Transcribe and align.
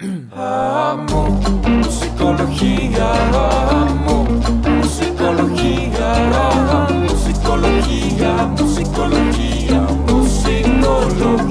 Amo 0.00 1.40
musicología, 1.68 3.12
amo 3.32 4.24
musicología, 4.24 6.14
amo 6.34 7.06
musicología, 7.08 8.32
musicología, 8.58 9.80
musicología. 10.08 11.44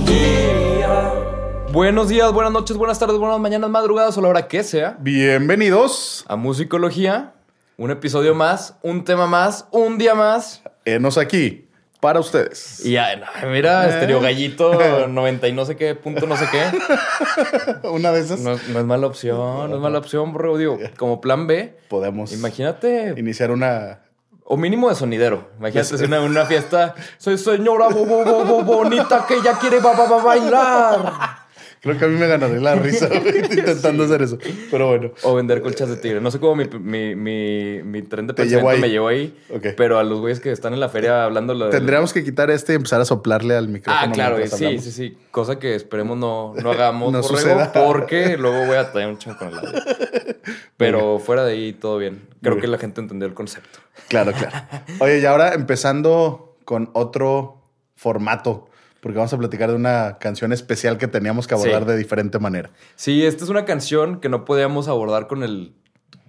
Buenos 1.71 2.09
días, 2.09 2.33
buenas 2.33 2.51
noches, 2.51 2.75
buenas 2.75 2.99
tardes, 2.99 3.17
buenas 3.17 3.39
mañanas, 3.39 3.69
madrugadas 3.69 4.17
o 4.17 4.21
la 4.21 4.27
hora 4.27 4.49
que 4.49 4.63
sea. 4.63 4.97
Bienvenidos. 4.99 6.25
A 6.27 6.35
Musicología, 6.35 7.35
un 7.77 7.91
episodio 7.91 8.35
más, 8.35 8.75
un 8.81 9.05
tema 9.05 9.25
más, 9.25 9.67
un 9.71 9.97
día 9.97 10.15
más. 10.15 10.63
Enos 10.83 11.17
aquí 11.17 11.62
para 12.03 12.19
ustedes. 12.19 12.85
Y 12.85 12.91
ya, 12.91 13.07
mira. 13.49 13.87
Estereo 13.87 14.19
Gallito 14.19 15.07
90 15.07 15.47
y 15.47 15.53
no 15.53 15.63
sé 15.63 15.77
qué, 15.77 15.95
punto 15.95 16.27
no 16.27 16.35
sé 16.35 16.45
qué. 16.51 17.87
Una 17.87 18.11
de 18.11 18.19
esas 18.19 18.41
No, 18.41 18.57
no 18.67 18.79
es 18.79 18.85
mala 18.85 19.07
opción, 19.07 19.69
no 19.69 19.75
es 19.77 19.81
mala 19.81 19.99
opción, 19.99 20.33
bro. 20.33 20.57
Digo, 20.57 20.77
como 20.97 21.21
plan 21.21 21.47
B, 21.47 21.77
podemos 21.87 22.33
imagínate, 22.33 23.13
iniciar 23.15 23.51
una. 23.51 24.01
o 24.43 24.57
mínimo 24.57 24.89
de 24.89 24.95
sonidero. 24.95 25.49
Imagínate 25.59 25.97
si 25.97 26.03
una, 26.03 26.19
una 26.19 26.45
fiesta, 26.51 26.93
soy 27.17 27.37
señora 27.37 27.87
bo, 27.87 28.05
bo- 28.05 28.63
bonita 28.63 29.25
que 29.25 29.41
ya 29.41 29.57
quiere 29.57 29.79
ba, 29.79 29.93
ba, 29.93 30.05
ba- 30.05 30.21
bailar. 30.23 31.42
Creo 31.83 31.97
que 31.99 32.05
a 32.05 32.07
mí 32.07 32.17
me 32.17 32.27
ganaré 32.27 32.61
la 32.61 32.75
risa 32.75 33.09
intentando 33.51 34.05
hacer 34.05 34.21
eso. 34.21 34.37
Pero 34.71 34.87
bueno. 34.87 35.11
O 35.23 35.35
vender 35.35 35.61
colchas 35.61 35.89
de 35.89 35.97
tigre. 35.97 36.21
No 36.21 36.31
sé 36.31 36.39
cómo 36.39 36.55
mi, 36.55 36.65
mi, 36.79 37.13
mi, 37.13 37.83
mi 37.83 38.01
tren 38.03 38.25
de 38.25 38.33
pensamiento 38.33 38.69
ahí. 38.69 38.79
me 38.79 38.89
llevó 38.89 39.09
ahí. 39.09 39.37
Ok. 39.49 39.67
Pero 39.75 39.99
a 39.99 40.03
los 40.05 40.21
güeyes 40.21 40.39
que 40.39 40.51
están 40.53 40.73
en 40.73 40.79
la 40.79 40.87
feria 40.87 41.25
hablando... 41.25 41.53
lo 41.53 41.65
del- 41.65 41.73
Tendríamos 41.73 42.13
que 42.13 42.23
quitar 42.23 42.49
este 42.51 42.71
y 42.71 42.75
empezar 42.77 43.01
a 43.01 43.05
soplarle 43.05 43.55
al 43.57 43.67
micrófono. 43.67 44.07
Ah, 44.07 44.11
claro, 44.13 44.37
sí, 44.47 44.63
hablamos. 44.65 44.83
sí, 44.85 44.91
sí. 44.93 45.17
Cosa 45.29 45.59
que 45.59 45.75
esperemos 45.75 46.17
no, 46.17 46.53
no 46.55 46.71
hagamos, 46.71 47.11
No 47.11 47.21
borrego, 47.21 47.37
suceda. 47.37 47.71
porque 47.73 48.37
luego 48.37 48.65
voy 48.65 48.77
a 48.77 48.89
traer 48.91 49.09
un 49.09 49.17
chingo 49.17 49.37
con 49.37 49.49
el 49.49 49.55
audio. 49.59 49.73
Pero 50.77 51.19
fuera 51.19 51.43
de 51.43 51.51
ahí, 51.53 51.73
todo 51.73 51.97
bien. 51.97 52.27
Creo 52.41 52.57
que 52.59 52.67
la 52.67 52.77
gente 52.77 53.01
entendió 53.01 53.27
el 53.27 53.33
concepto. 53.33 53.79
Claro, 54.07 54.31
claro. 54.31 54.55
Oye, 54.99 55.19
y 55.19 55.25
ahora 55.25 55.53
empezando 55.53 56.55
con 56.65 56.89
otro 56.93 57.61
formato, 57.95 58.69
porque 59.03 59.17
vamos 59.17 59.33
a 59.33 59.37
platicar 59.37 59.69
de 59.69 59.75
una 59.75 60.17
canción 60.17 60.53
especial 60.53 60.97
que 60.97 61.09
teníamos 61.09 61.45
que 61.45 61.53
abordar 61.55 61.83
Sí. 61.83 61.89
de 61.89 61.97
diferente 61.97 62.39
manera. 62.39 62.69
Sí, 62.95 63.25
esta 63.25 63.43
es 63.43 63.49
una 63.49 63.65
canción 63.65 64.21
que 64.21 64.29
no 64.29 64.45
podíamos 64.45 64.87
abordar 64.87 65.27
con 65.27 65.43
el 65.43 65.73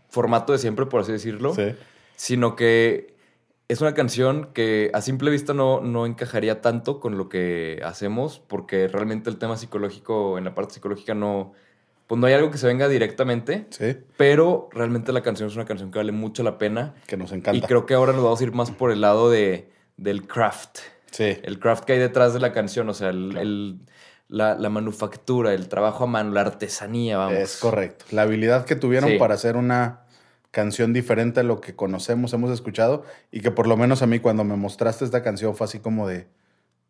formato 0.09 0.53
de 0.53 0.59
siempre, 0.59 0.85
por 0.87 1.01
así 1.03 1.13
decirlo. 1.13 1.55
Sí. 1.55 1.75
Sino 2.17 2.57
que 2.57 3.15
es 3.69 3.81
una 3.81 3.95
canción 3.95 4.51
que 4.53 4.91
a 4.93 5.01
simple 5.03 5.31
vista 5.31 5.55
no, 5.55 5.81
no 5.83 6.05
encajaría 6.05 6.61
tanto 6.61 6.99
con 6.99 7.17
lo 7.17 7.29
que 7.29 7.81
hacemos, 7.85 8.41
porque 8.47 8.89
realmente 8.89 9.31
el 9.31 9.39
tema 9.39 9.57
psicológico, 9.57 10.37
en 10.37 10.43
la 10.45 10.55
parte 10.57 10.75
psicológica, 10.75 11.15
no. 11.15 11.53
Pues 12.09 12.21
no 12.21 12.27
hay 12.27 12.35
algo 12.35 12.51
que 12.51 12.59
se 12.59 12.67
venga 12.67 12.89
directamente. 12.89 13.67
Sí, 13.71 13.97
Pero 14.17 14.69
realmente 14.73 15.13
la 15.13 15.23
canción 15.23 15.49
es 15.49 15.55
una 15.55 15.65
canción 15.65 15.93
que 15.93 15.99
vale 16.01 16.11
mucho 16.13 16.43
la 16.43 16.59
pena. 16.59 16.93
que 17.07 17.17
nos 17.17 17.31
encanta. 17.31 17.57
Y 17.57 17.63
creo 17.63 17.87
que 17.87 17.95
ahora 17.95 18.13
nos 18.13 18.23
vamos 18.25 18.41
a 18.41 18.45
ir 18.45 18.53
más 18.53 18.71
por 18.73 18.91
el 18.91 19.01
lado 19.01 19.31
de, 19.31 19.71
del 19.97 20.27
craft. 20.27 20.81
Sí. 21.15 21.39
El 21.43 21.61
craft 21.61 21.85
que 21.85 21.93
hay 21.93 21.99
detrás 22.01 22.35
de 22.35 22.41
la 22.41 22.53
canción, 22.53 22.89
o 22.89 22.95
sea, 22.95 23.11
el, 23.11 23.29
Claro. 23.31 23.41
el- 23.43 23.79
la, 24.29 24.55
la 24.57 24.69
manufactura, 24.71 25.53
el 25.55 25.69
trabajo 25.69 26.05
a 26.05 26.07
mano, 26.07 26.33
la 26.33 26.41
artesanía, 26.41 27.19
vamos. 27.19 27.35
Es 27.39 27.57
correcto. 27.59 28.07
La 28.11 28.23
habilidad 28.23 28.65
que 28.65 28.75
tuvieron 28.75 29.11
Sí. 29.11 29.19
para 29.19 29.35
hacer 29.35 29.57
una 29.57 30.01
canción 30.51 30.93
diferente 30.93 31.41
a 31.41 31.43
lo 31.43 31.61
que 31.61 31.77
conocemos, 31.77 32.33
hemos 32.33 32.51
escuchado, 32.51 33.05
y 33.31 33.41
que 33.43 33.51
por 33.51 33.67
lo 33.67 33.77
menos 33.77 34.03
a 34.03 34.07
mí 34.07 34.19
cuando 34.21 34.43
me 34.43 34.57
mostraste 34.57 35.05
esta 35.05 35.23
canción 35.23 35.55
fue 35.55 35.67
así 35.67 35.79
como 35.79 36.09
de, 36.09 36.27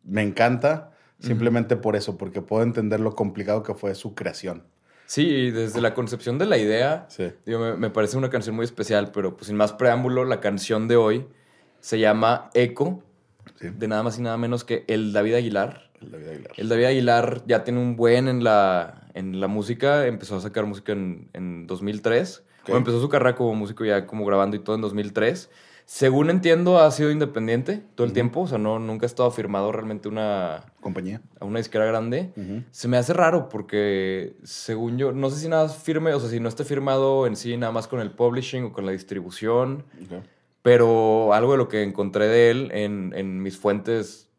me 0.03 0.21
encanta, 0.23 0.91
simplemente 1.19 1.75
por 1.75 1.95
eso, 1.95 2.17
porque 2.17 2.41
puedo 2.41 2.63
entender 2.63 2.99
lo 2.99 3.15
complicado 3.15 3.63
que 3.63 3.73
fue 3.73 3.93
su 3.95 4.15
creación. 4.15 4.63
Sí, 5.05 5.51
desde 5.51 5.81
la 5.81 5.93
concepción 5.93 6.37
de 6.39 6.45
la 6.45 6.57
idea, 6.57 7.05
Sí. 7.09 7.31
digo, 7.45 7.59
me, 7.59 7.75
me 7.75 7.89
parece 7.89 8.17
una 8.17 8.29
canción 8.29 8.55
muy 8.55 8.65
especial, 8.65 9.11
pero 9.11 9.35
pues 9.35 9.47
sin 9.47 9.57
más 9.57 9.73
preámbulo, 9.73 10.23
la 10.25 10.39
canción 10.39 10.87
de 10.87 10.95
hoy 10.95 11.27
se 11.79 11.99
llama 11.99 12.49
Eco, 12.53 13.03
Sí. 13.59 13.69
de 13.69 13.87
nada 13.87 14.03
más 14.03 14.17
y 14.19 14.21
nada 14.21 14.37
menos 14.37 14.63
que 14.63 14.83
el 14.87 15.13
David 15.13 15.35
Aguilar. 15.35 15.89
El 16.01 16.11
David 16.11 16.27
Aguilar. 16.27 16.51
El 16.57 16.69
David 16.69 16.83
Aguilar 16.85 17.43
ya 17.47 17.63
tiene 17.63 17.79
un 17.79 17.95
buen 17.95 18.27
en 18.27 18.43
la, 18.43 19.07
en 19.13 19.39
la 19.39 19.47
música, 19.47 20.07
empezó 20.07 20.35
a 20.35 20.41
sacar 20.41 20.65
música 20.65 20.91
en, 20.93 21.29
en 21.33 21.67
2003, 21.67 22.43
Ok. 22.63 22.69
o 22.69 22.77
empezó 22.77 22.99
su 23.01 23.09
carrera 23.09 23.35
como 23.35 23.55
músico 23.55 23.85
ya 23.85 24.05
como 24.07 24.25
grabando 24.25 24.55
y 24.55 24.59
todo 24.59 24.75
en 24.75 24.81
2003. 24.81 25.49
Según 25.87 26.31
entiendo, 26.31 26.79
ha 26.79 26.89
sido 26.89 27.11
independiente 27.11 27.83
todo 27.93 28.07
el 28.07 28.13
tiempo, 28.13 28.41
o 28.41 28.47
sea, 28.47 28.57
no, 28.57 28.79
nunca 28.79 29.05
ha 29.05 29.07
estado 29.07 29.29
firmado 29.29 29.71
realmente 29.71 30.07
una, 30.09 30.63
Compañía. 30.81 31.21
a 31.39 31.45
una 31.45 31.59
disquera 31.59 31.85
grande. 31.85 32.31
Se 32.71 32.87
me 32.87 32.97
hace 32.97 33.13
raro 33.13 33.49
porque, 33.49 34.35
según 34.43 34.97
yo, 34.97 35.11
no 35.11 35.29
sé 35.29 35.39
si 35.39 35.47
nada 35.47 35.69
firme, 35.69 36.11
o 36.15 36.19
sea, 36.19 36.27
si 36.31 36.39
no 36.39 36.49
esté 36.49 36.63
firmado 36.63 37.27
en 37.27 37.35
sí 37.35 37.55
nada 37.55 37.71
más 37.71 37.87
con 37.87 37.99
el 37.99 38.09
publishing 38.09 38.63
o 38.63 38.73
con 38.73 38.87
la 38.87 38.93
distribución. 38.93 39.83
Pero 40.65 41.31
algo 41.31 41.51
de 41.51 41.57
lo 41.59 41.67
que 41.67 41.83
encontré 41.83 42.27
de 42.27 42.49
él 42.49 42.71
en, 42.73 43.13
en 43.15 43.43
mis 43.43 43.55
fuentes 43.55 44.29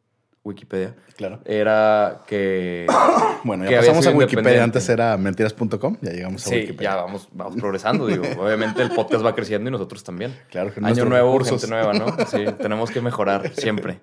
Wikipedia 0.42 0.96
Claro. 1.16 1.38
era 1.44 2.22
que... 2.26 2.86
Bueno, 3.44 3.62
ya 3.62 3.70
Que 3.70 3.76
pasamos 3.76 4.04
a 4.08 4.10
Wikipedia. 4.10 4.64
Antes 4.64 4.88
era 4.88 5.16
mentiras.com, 5.16 5.98
ya 6.00 6.10
llegamos 6.10 6.44
a 6.44 6.50
sí, 6.50 6.56
Wikipedia. 6.56 6.90
ya 6.90 6.96
vamos, 6.96 7.28
vamos 7.30 7.54
progresando, 7.54 8.08
digo. 8.08 8.24
Obviamente 8.42 8.82
el 8.82 8.90
podcast 8.90 9.24
va 9.24 9.36
creciendo 9.36 9.68
y 9.70 9.72
nosotros 9.72 10.02
también. 10.02 10.34
Claro 10.50 10.74
que 10.74 10.80
Año 10.84 11.04
nuevo, 11.04 11.30
recursos. 11.38 11.60
gente 11.60 11.68
nueva, 11.72 11.92
¿no? 11.92 12.06
Sí, 12.26 12.44
tenemos 12.60 12.90
que 12.90 13.00
mejorar 13.00 13.52
siempre. 13.54 14.00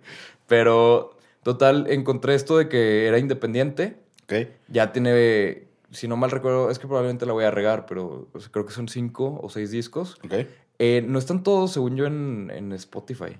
Pero, 0.47 1.17
total, 1.43 1.87
encontré 1.89 2.35
esto 2.35 2.57
de 2.57 2.69
que 2.69 3.05
era 3.05 3.17
independiente. 3.19 3.97
Ok. 4.23 4.47
Ya 4.69 4.93
tiene, 4.93 5.63
si 5.91 6.07
no 6.07 6.15
mal 6.15 6.31
recuerdo, 6.31 6.71
es 6.71 6.79
que 6.79 6.87
probablemente 6.87 7.25
la 7.25 7.33
voy 7.33 7.43
a 7.43 7.51
regar, 7.51 7.85
pero 7.85 8.29
creo 8.51 8.65
que 8.65 8.71
son 8.71 8.87
cinco 8.87 9.41
o 9.43 9.49
seis 9.49 9.71
discos. 9.71 10.17
Ok. 10.23 10.45
Eh, 10.85 11.01
no 11.01 11.17
están 11.17 11.43
todos, 11.43 11.71
según 11.71 11.95
yo, 11.95 12.05
en, 12.05 12.51
en 12.53 12.73
Spotify. 12.73 13.37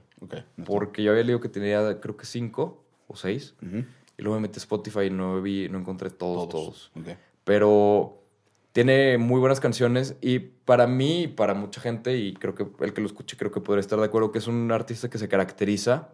Porque 0.66 1.04
yo 1.04 1.12
había 1.12 1.26
leído 1.26 1.42
que 1.42 1.50
tenía, 1.50 2.00
creo 2.00 2.16
que 2.16 2.26
cinco 2.26 2.86
o 3.08 3.18
seis. 3.18 3.54
Y 4.18 4.22
luego 4.22 4.36
me 4.40 4.44
metí 4.44 4.59
a 4.59 4.62
Spotify 4.62 5.08
y 5.08 5.09
no, 5.09 5.42
vi, 5.42 5.68
no 5.68 5.78
encontré 5.78 6.09
todos, 6.09 6.48
todos. 6.48 6.92
Pero 7.44 8.24
tiene 8.72 9.18
muy 9.18 9.42
buenas 9.42 9.59
canciones 9.59 10.16
y 10.22 10.40
para 10.40 10.88
mí 10.88 11.24
y 11.24 11.28
para 11.28 11.53
mucha 11.53 11.82
gente, 11.82 12.18
y 12.18 12.34
creo 12.34 12.56
que 12.56 12.66
el 12.80 12.94
que 12.94 13.02
lo 13.02 13.08
escuche 13.08 13.36
creo 13.36 13.52
que 13.52 13.59
podría 13.59 13.82
estar 13.82 14.00
de 14.00 14.06
acuerdo, 14.06 14.32
que 14.32 14.40
es 14.40 14.48
un 14.48 14.72
artista 14.72 15.09
que 15.09 15.18
se 15.18 15.28
caracteriza 15.28 16.12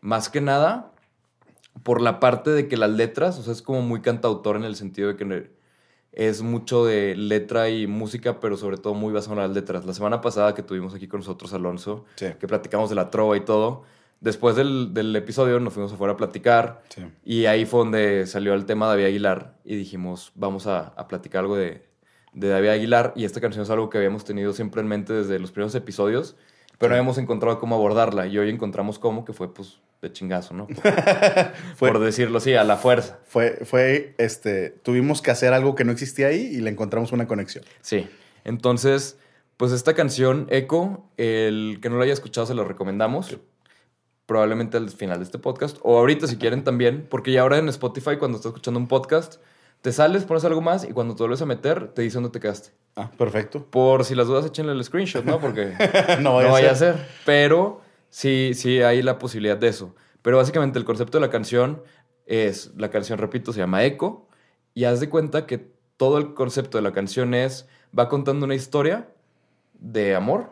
más 0.00 0.28
que 0.28 0.40
nada 0.40 0.92
por 1.82 2.00
la 2.00 2.20
parte 2.20 2.50
de 2.50 2.68
que 2.68 2.76
las 2.76 2.90
letras, 2.90 3.40
o 3.40 3.42
sea, 3.42 3.54
es 3.54 3.62
como 3.62 3.82
muy 3.82 4.02
cantautor 4.02 4.54
en 4.54 4.62
el 4.62 4.76
sentido 4.76 5.08
de 5.08 5.16
que 5.16 5.50
es 6.12 6.42
mucho 6.42 6.84
de 6.84 7.14
letra 7.16 7.68
y 7.70 7.86
música, 7.86 8.40
pero 8.40 8.56
sobre 8.56 8.76
todo 8.76 8.94
muy 8.94 9.12
basado 9.12 9.34
en 9.34 9.42
las 9.42 9.50
letras. 9.52 9.84
La 9.86 9.94
semana 9.94 10.20
pasada 10.20 10.54
que 10.54 10.62
tuvimos 10.62 10.94
aquí 10.94 11.06
con 11.06 11.20
nosotros 11.20 11.52
Alonso, 11.54 12.04
Sí. 12.16 12.26
que 12.38 12.46
platicamos 12.48 12.90
de 12.90 12.96
la 12.96 13.10
trova 13.10 13.36
y 13.36 13.40
todo, 13.40 13.84
después 14.20 14.56
del, 14.56 14.92
del 14.92 15.14
episodio 15.16 15.60
nos 15.60 15.72
fuimos 15.72 15.92
afuera 15.92 16.14
a 16.14 16.16
platicar 16.16 16.82
Sí. 16.88 17.02
y 17.24 17.46
ahí 17.46 17.64
fue 17.64 17.80
donde 17.80 18.26
salió 18.26 18.54
el 18.54 18.66
tema 18.66 18.86
de 18.86 18.90
David 18.92 19.04
Aguilar 19.06 19.54
y 19.64 19.76
dijimos, 19.76 20.32
vamos 20.34 20.66
a, 20.66 20.88
a 20.88 21.06
platicar 21.08 21.40
algo 21.40 21.56
de, 21.56 21.86
de 22.32 22.48
David 22.48 22.68
Aguilar 22.70 23.12
y 23.16 23.24
esta 23.24 23.40
canción 23.40 23.62
es 23.62 23.70
algo 23.70 23.88
que 23.88 23.98
habíamos 23.98 24.24
tenido 24.24 24.52
siempre 24.52 24.80
en 24.82 24.88
mente 24.88 25.12
desde 25.12 25.38
los 25.38 25.52
primeros 25.52 25.74
episodios, 25.74 26.36
pero 26.80 26.90
no 26.90 26.94
habíamos 26.96 27.18
encontrado 27.18 27.60
cómo 27.60 27.76
abordarla 27.76 28.26
y 28.26 28.36
hoy 28.38 28.50
encontramos 28.50 28.98
cómo, 28.98 29.24
que 29.24 29.32
fue 29.32 29.54
pues 29.54 29.78
de 30.02 30.10
chingazo, 30.12 30.54
¿no? 30.54 30.66
Por, 30.82 30.82
Fue- 31.76 31.92
por 31.92 31.98
decirlo 32.00 32.38
así, 32.38 32.54
a 32.54 32.64
la 32.64 32.76
fuerza. 32.76 33.18
Fue, 33.26 33.58
fue, 33.64 34.14
este, 34.18 34.70
tuvimos 34.70 35.20
que 35.22 35.30
hacer 35.30 35.52
algo 35.52 35.74
que 35.74 35.84
no 35.84 35.92
existía 35.92 36.28
ahí 36.28 36.40
y 36.40 36.60
le 36.60 36.70
encontramos 36.70 37.12
una 37.12 37.26
conexión. 37.28 37.64
Sí. 37.82 38.08
Entonces, 38.44 39.18
pues 39.58 39.72
esta 39.72 39.92
canción, 39.94 40.46
Echo, 40.50 41.04
el 41.18 41.78
que 41.82 41.90
no 41.90 41.98
la 41.98 42.04
haya 42.04 42.14
escuchado 42.14 42.46
se 42.46 42.54
lo 42.54 42.64
recomendamos. 42.64 43.36
Probablemente 44.24 44.76
al 44.78 44.88
final 44.88 45.18
de 45.18 45.24
este 45.24 45.38
podcast. 45.38 45.76
O 45.82 45.98
ahorita 45.98 46.26
si 46.28 46.36
quieren 46.36 46.64
también. 46.64 47.06
Porque 47.10 47.32
ya 47.32 47.42
ahora 47.42 47.58
en 47.58 47.68
Spotify, 47.68 48.16
cuando 48.18 48.36
estás 48.38 48.50
escuchando 48.50 48.80
un 48.80 48.86
podcast, 48.88 49.36
te 49.82 49.92
sales, 49.92 50.24
pones 50.24 50.44
algo 50.44 50.60
más 50.60 50.84
y 50.84 50.92
cuando 50.92 51.14
te 51.14 51.22
vuelves 51.22 51.42
a 51.42 51.46
meter, 51.46 51.88
te 51.88 52.02
dice 52.02 52.14
dónde 52.14 52.30
te 52.30 52.40
quedaste. 52.40 52.70
Ah, 52.96 53.10
perfecto. 53.16 53.64
Por 53.64 54.04
si 54.04 54.14
las 54.14 54.26
dudas, 54.26 54.44
échenle 54.44 54.72
el 54.72 54.84
screenshot, 54.84 55.24
¿no? 55.24 55.40
Porque 55.40 55.74
no 56.16 56.20
no 56.20 56.34
vaya, 56.34 56.50
vaya, 56.50 56.70
a 56.72 56.74
ser. 56.74 56.96
Pero 57.24 57.80
sí, 58.10 58.52
sí 58.54 58.82
hay 58.82 59.02
la 59.02 59.18
posibilidad 59.18 59.56
de 59.56 59.68
eso. 59.68 59.94
Pero 60.22 60.36
básicamente 60.36 60.78
el 60.78 60.84
concepto 60.84 61.18
de 61.18 61.22
la 61.22 61.30
canción 61.30 61.82
es, 62.26 62.72
la 62.76 62.90
canción, 62.90 63.18
repito, 63.18 63.52
se 63.52 63.60
llama 63.60 63.84
Echo. 63.84 64.26
Y 64.74 64.84
haz 64.84 65.00
de 65.00 65.08
cuenta 65.08 65.46
que 65.46 65.72
todo 65.96 66.18
el 66.18 66.34
concepto 66.34 66.78
de 66.78 66.82
la 66.82 66.92
canción 66.92 67.34
es, 67.34 67.66
va 67.98 68.08
contando 68.08 68.46
una 68.46 68.54
historia 68.54 69.08
de 69.74 70.14
amor 70.14 70.50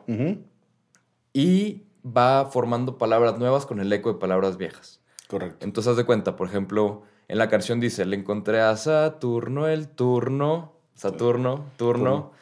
y 1.32 1.84
va 2.04 2.46
formando 2.46 2.98
palabras 2.98 3.38
nuevas 3.38 3.66
con 3.66 3.80
el 3.80 3.92
eco 3.92 4.12
de 4.12 4.18
palabras 4.18 4.56
viejas. 4.56 5.00
Correcto. 5.28 5.64
Entonces 5.64 5.90
haz 5.90 5.96
de 5.96 6.04
cuenta, 6.04 6.36
por 6.36 6.48
ejemplo, 6.48 7.02
en 7.28 7.36
la 7.36 7.48
canción 7.50 7.78
dice, 7.78 8.06
le 8.06 8.16
encontré 8.16 8.60
a 8.60 8.74
Saturno 8.76 9.68
el 9.68 9.88
turno, 9.88 10.72
Saturno, 10.94 11.66
turno, 11.76 12.32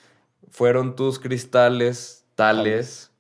fueron 0.51 0.95
tus 0.95 1.19
cristales 1.19 2.25
tales. 2.37 3.11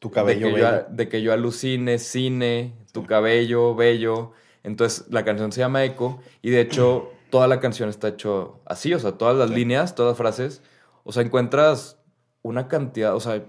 Tu 0.00 0.10
cabello 0.10 0.46
de 0.46 0.54
que, 0.54 0.60
yo, 0.60 0.66
bello. 0.66 0.86
de 0.88 1.08
que 1.08 1.22
yo 1.22 1.32
alucine, 1.32 1.98
cine, 1.98 2.72
tu 2.92 3.04
cabello, 3.04 3.74
bello. 3.74 4.32
Entonces 4.62 5.06
la 5.10 5.24
canción 5.24 5.52
se 5.52 5.60
llama 5.60 5.84
Eco 5.84 6.20
y 6.40 6.50
de 6.50 6.60
hecho 6.60 7.10
toda 7.30 7.48
la 7.48 7.60
canción 7.60 7.88
está 7.88 8.08
hecho 8.08 8.60
así, 8.64 8.94
o 8.94 8.98
sea, 8.98 9.12
todas 9.12 9.36
las 9.36 9.50
líneas, 9.50 9.94
todas 9.94 10.12
las 10.12 10.18
frases, 10.18 10.62
o 11.04 11.12
sea, 11.12 11.22
encuentras 11.22 11.98
una 12.42 12.68
cantidad, 12.68 13.14
o 13.14 13.20
sea, 13.20 13.44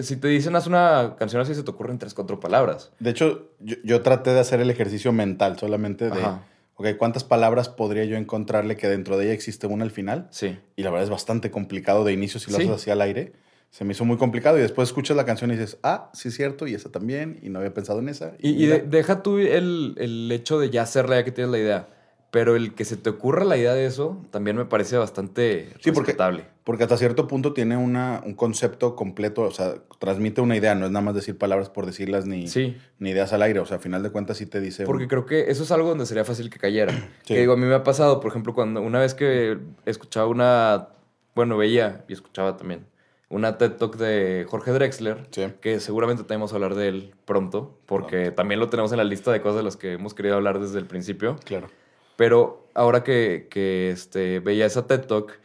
si 0.00 0.16
te 0.16 0.28
dicen 0.28 0.56
haz 0.56 0.66
una 0.66 1.14
canción 1.16 1.40
así, 1.40 1.54
se 1.54 1.62
te 1.62 1.70
ocurren 1.70 1.98
tres, 1.98 2.12
cuatro 2.12 2.40
palabras. 2.40 2.92
De 2.98 3.10
hecho, 3.10 3.52
yo, 3.60 3.76
yo 3.84 4.02
traté 4.02 4.30
de 4.30 4.40
hacer 4.40 4.60
el 4.60 4.70
ejercicio 4.70 5.12
mental 5.12 5.56
solamente 5.58 6.10
de, 6.10 6.20
Ajá. 6.20 6.42
Ok, 6.76 6.88
¿cuántas 6.98 7.24
palabras 7.24 7.68
podría 7.68 8.04
yo 8.04 8.16
encontrarle 8.16 8.76
que 8.76 8.88
dentro 8.88 9.16
de 9.18 9.24
ella 9.26 9.34
existe 9.34 9.66
una 9.66 9.84
al 9.84 9.90
final? 9.90 10.28
Sí. 10.30 10.58
Y 10.76 10.82
la 10.82 10.90
verdad 10.90 11.04
es 11.04 11.10
bastante 11.10 11.50
complicado 11.50 12.04
de 12.04 12.12
inicio 12.12 12.40
si 12.40 12.50
lo 12.50 12.56
Sí. 12.58 12.64
haces 12.64 12.76
así 12.82 12.90
al 12.90 13.00
aire. 13.00 13.32
Se 13.70 13.84
me 13.84 13.92
hizo 13.92 14.04
muy 14.04 14.16
complicado 14.18 14.56
y 14.56 14.60
después 14.60 14.88
escuchas 14.88 15.16
la 15.16 15.24
canción 15.24 15.50
y 15.50 15.54
dices, 15.56 15.78
ah, 15.82 16.10
sí 16.14 16.28
es 16.28 16.34
cierto, 16.36 16.66
y 16.68 16.74
esa 16.74 16.90
también, 16.92 17.40
y 17.42 17.48
no 17.48 17.58
había 17.58 17.74
pensado 17.74 17.98
en 17.98 18.08
esa. 18.08 18.34
Y, 18.38 18.50
y 18.50 18.54
mira. 18.54 18.76
de- 18.76 18.82
deja 18.82 19.22
tú 19.22 19.38
el, 19.38 19.94
el 19.98 20.30
hecho 20.30 20.60
de 20.60 20.70
ya 20.70 20.82
hacerla, 20.82 21.16
ya 21.16 21.24
que 21.24 21.32
tienes 21.32 21.50
la 21.50 21.58
idea. 21.58 21.88
Pero 22.34 22.56
el 22.56 22.74
que 22.74 22.84
se 22.84 22.96
te 22.96 23.10
ocurra 23.10 23.44
la 23.44 23.56
idea 23.56 23.72
de 23.74 23.86
eso 23.86 24.20
también 24.32 24.56
me 24.56 24.64
parece 24.64 24.96
bastante 24.96 25.68
Sí, 25.80 25.92
porque- 25.92 26.08
respetable. 26.10 26.46
Porque 26.64 26.82
hasta 26.82 26.96
cierto 26.96 27.28
punto 27.28 27.52
tiene 27.52 27.76
una, 27.76 28.22
un 28.26 28.34
concepto 28.34 28.96
completo, 28.96 29.42
o 29.42 29.50
sea, 29.52 29.74
transmite 30.00 30.40
una 30.40 30.56
idea, 30.56 30.74
no 30.74 30.86
es 30.86 30.90
nada 30.90 31.04
más 31.04 31.14
decir 31.14 31.38
palabras 31.38 31.70
por 31.70 31.86
decirlas 31.86 32.26
ni, 32.26 32.48
Sí. 32.48 32.76
ni 32.98 33.10
ideas 33.10 33.32
al 33.32 33.42
aire, 33.42 33.60
o 33.60 33.66
sea, 33.66 33.76
a 33.76 33.80
final 33.80 34.02
de 34.02 34.10
cuentas 34.10 34.38
sí 34.38 34.46
te 34.46 34.60
dice... 34.60 34.82
un- 34.82 34.86
Porque 34.86 35.06
creo 35.06 35.26
que 35.26 35.50
eso 35.50 35.62
es 35.62 35.70
algo 35.70 35.90
donde 35.90 36.06
sería 36.06 36.24
fácil 36.24 36.50
que 36.50 36.58
cayera. 36.58 36.92
Sí. 37.24 37.34
Que 37.34 37.40
digo, 37.40 37.52
a 37.52 37.56
mí 37.56 37.66
me 37.66 37.74
ha 37.74 37.84
pasado, 37.84 38.18
por 38.18 38.30
ejemplo, 38.30 38.52
cuando 38.52 38.80
una 38.82 38.98
vez 38.98 39.14
que 39.14 39.58
escuchaba 39.86 40.26
una, 40.26 40.88
bueno, 41.36 41.56
veía 41.56 42.04
y 42.08 42.14
escuchaba 42.14 42.56
también 42.56 42.86
una 43.28 43.58
TED 43.58 43.72
Talk 43.72 43.96
de 43.96 44.44
Jorge 44.48 44.70
Drexler, 44.72 45.26
Sí. 45.30 45.46
que 45.60 45.78
seguramente 45.80 46.24
tenemos 46.24 46.52
a 46.52 46.56
hablar 46.56 46.74
de 46.74 46.88
él 46.88 47.14
pronto, 47.26 47.78
porque 47.86 48.30
también 48.32 48.58
lo 48.60 48.68
tenemos 48.68 48.90
en 48.92 48.98
la 48.98 49.04
lista 49.04 49.30
de 49.32 49.40
cosas 49.40 49.56
de 49.58 49.62
las 49.62 49.76
que 49.76 49.92
hemos 49.94 50.14
querido 50.14 50.34
hablar 50.36 50.60
desde 50.60 50.78
el 50.78 50.86
principio. 50.86 51.36
Claro. 51.44 51.68
Pero 52.16 52.68
ahora 52.74 53.02
que, 53.02 53.48
que, 53.50 53.90
este, 53.90 54.40
veía 54.40 54.66
esa 54.66 54.86
TED 54.86 55.06
Talk, 55.06 55.40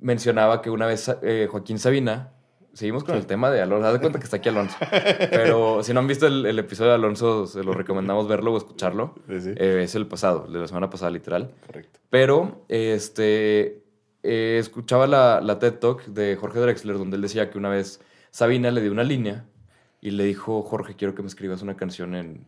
mencionaba 0.00 0.62
que 0.62 0.70
una 0.70 0.86
vez 0.86 1.10
eh, 1.22 1.48
Joaquín 1.50 1.78
Sabina, 1.78 2.32
seguimos 2.72 3.04
con 3.04 3.16
el 3.16 3.26
tema 3.26 3.50
de 3.50 3.60
Alonso, 3.60 3.86
haz 3.86 3.92
de 3.94 4.00
cuenta 4.00 4.18
que 4.18 4.24
está 4.24 4.38
aquí 4.38 4.48
Alonso, 4.48 4.76
pero 5.30 5.82
si 5.82 5.92
no 5.92 6.00
han 6.00 6.06
visto 6.06 6.26
el, 6.26 6.46
el 6.46 6.58
episodio 6.58 6.90
de 6.90 6.96
Alonso, 6.96 7.46
se 7.46 7.62
lo 7.62 7.74
recomendamos 7.74 8.28
verlo 8.28 8.52
o 8.52 8.56
escucharlo. 8.56 9.14
Sí. 9.28 9.52
Eh, 9.56 9.82
es 9.84 9.94
el 9.94 10.06
pasado, 10.06 10.46
de 10.46 10.58
la 10.58 10.66
semana 10.66 10.90
pasada 10.90 11.10
literal. 11.10 11.52
Correcto. 11.66 12.00
Pero 12.10 12.64
este, 12.68 13.82
eh, 14.22 14.56
escuchaba 14.58 15.06
la, 15.06 15.40
la 15.40 15.58
TED 15.58 15.74
Talk 15.74 16.04
de 16.06 16.36
Jorge 16.36 16.60
Drexler, 16.60 16.98
donde 16.98 17.16
él 17.16 17.22
decía 17.22 17.50
que 17.50 17.58
una 17.58 17.68
vez 17.68 18.00
Sabina 18.30 18.70
le 18.70 18.80
dio 18.80 18.92
una 18.92 19.04
línea 19.04 19.44
y 20.00 20.10
le 20.10 20.24
dijo, 20.24 20.62
Jorge, 20.62 20.96
quiero 20.96 21.14
que 21.14 21.22
me 21.22 21.28
escribas 21.28 21.62
una 21.62 21.76
canción 21.76 22.14
en 22.14 22.46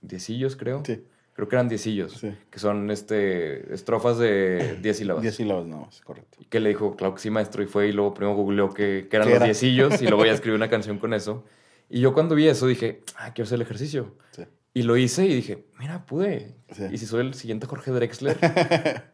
diecillos, 0.00 0.56
creo. 0.56 0.82
Sí. 0.84 1.04
Creo 1.34 1.48
que 1.48 1.56
eran 1.56 1.68
diecillos, 1.68 2.12
Sí. 2.12 2.32
que 2.50 2.58
son 2.58 2.90
este, 2.90 3.74
estrofas 3.74 4.18
de 4.18 4.78
diez 4.82 4.98
sílabas. 4.98 5.22
Diez 5.22 5.34
sílabas 5.34 5.66
nada 5.66 5.82
más, 5.86 6.00
correcto. 6.02 6.38
Que 6.48 6.60
le 6.60 6.68
dijo, 6.70 6.94
claro 6.96 7.14
que 7.14 7.20
sí, 7.20 7.30
maestro, 7.30 7.62
y 7.62 7.66
fue 7.66 7.88
y 7.88 7.92
luego 7.92 8.14
primero 8.14 8.36
googleó 8.36 8.70
que, 8.72 9.08
que 9.10 9.16
eran 9.16 9.26
¿Qué 9.28 9.34
los 9.34 9.36
era? 9.38 9.44
diecillos 9.46 10.00
y 10.00 10.06
luego 10.06 10.24
ya 10.24 10.32
escribió 10.34 10.56
una 10.56 10.70
canción 10.70 10.98
con 10.98 11.12
eso. 11.12 11.44
Y 11.90 12.00
yo 12.00 12.14
cuando 12.14 12.34
vi 12.34 12.46
eso 12.48 12.66
dije, 12.66 13.02
ah, 13.16 13.32
quiero 13.34 13.46
hacer 13.46 13.56
el 13.56 13.62
ejercicio. 13.62 14.14
Sí. 14.30 14.44
Y 14.76 14.82
lo 14.82 14.96
hice 14.96 15.24
y 15.26 15.34
dije, 15.34 15.66
mira, 15.78 16.04
pude. 16.06 16.56
Sí. 16.72 16.84
Y 16.90 16.98
si 16.98 17.06
soy 17.06 17.20
el 17.26 17.34
siguiente 17.34 17.66
Jorge 17.66 17.90
Drexler. 17.92 18.36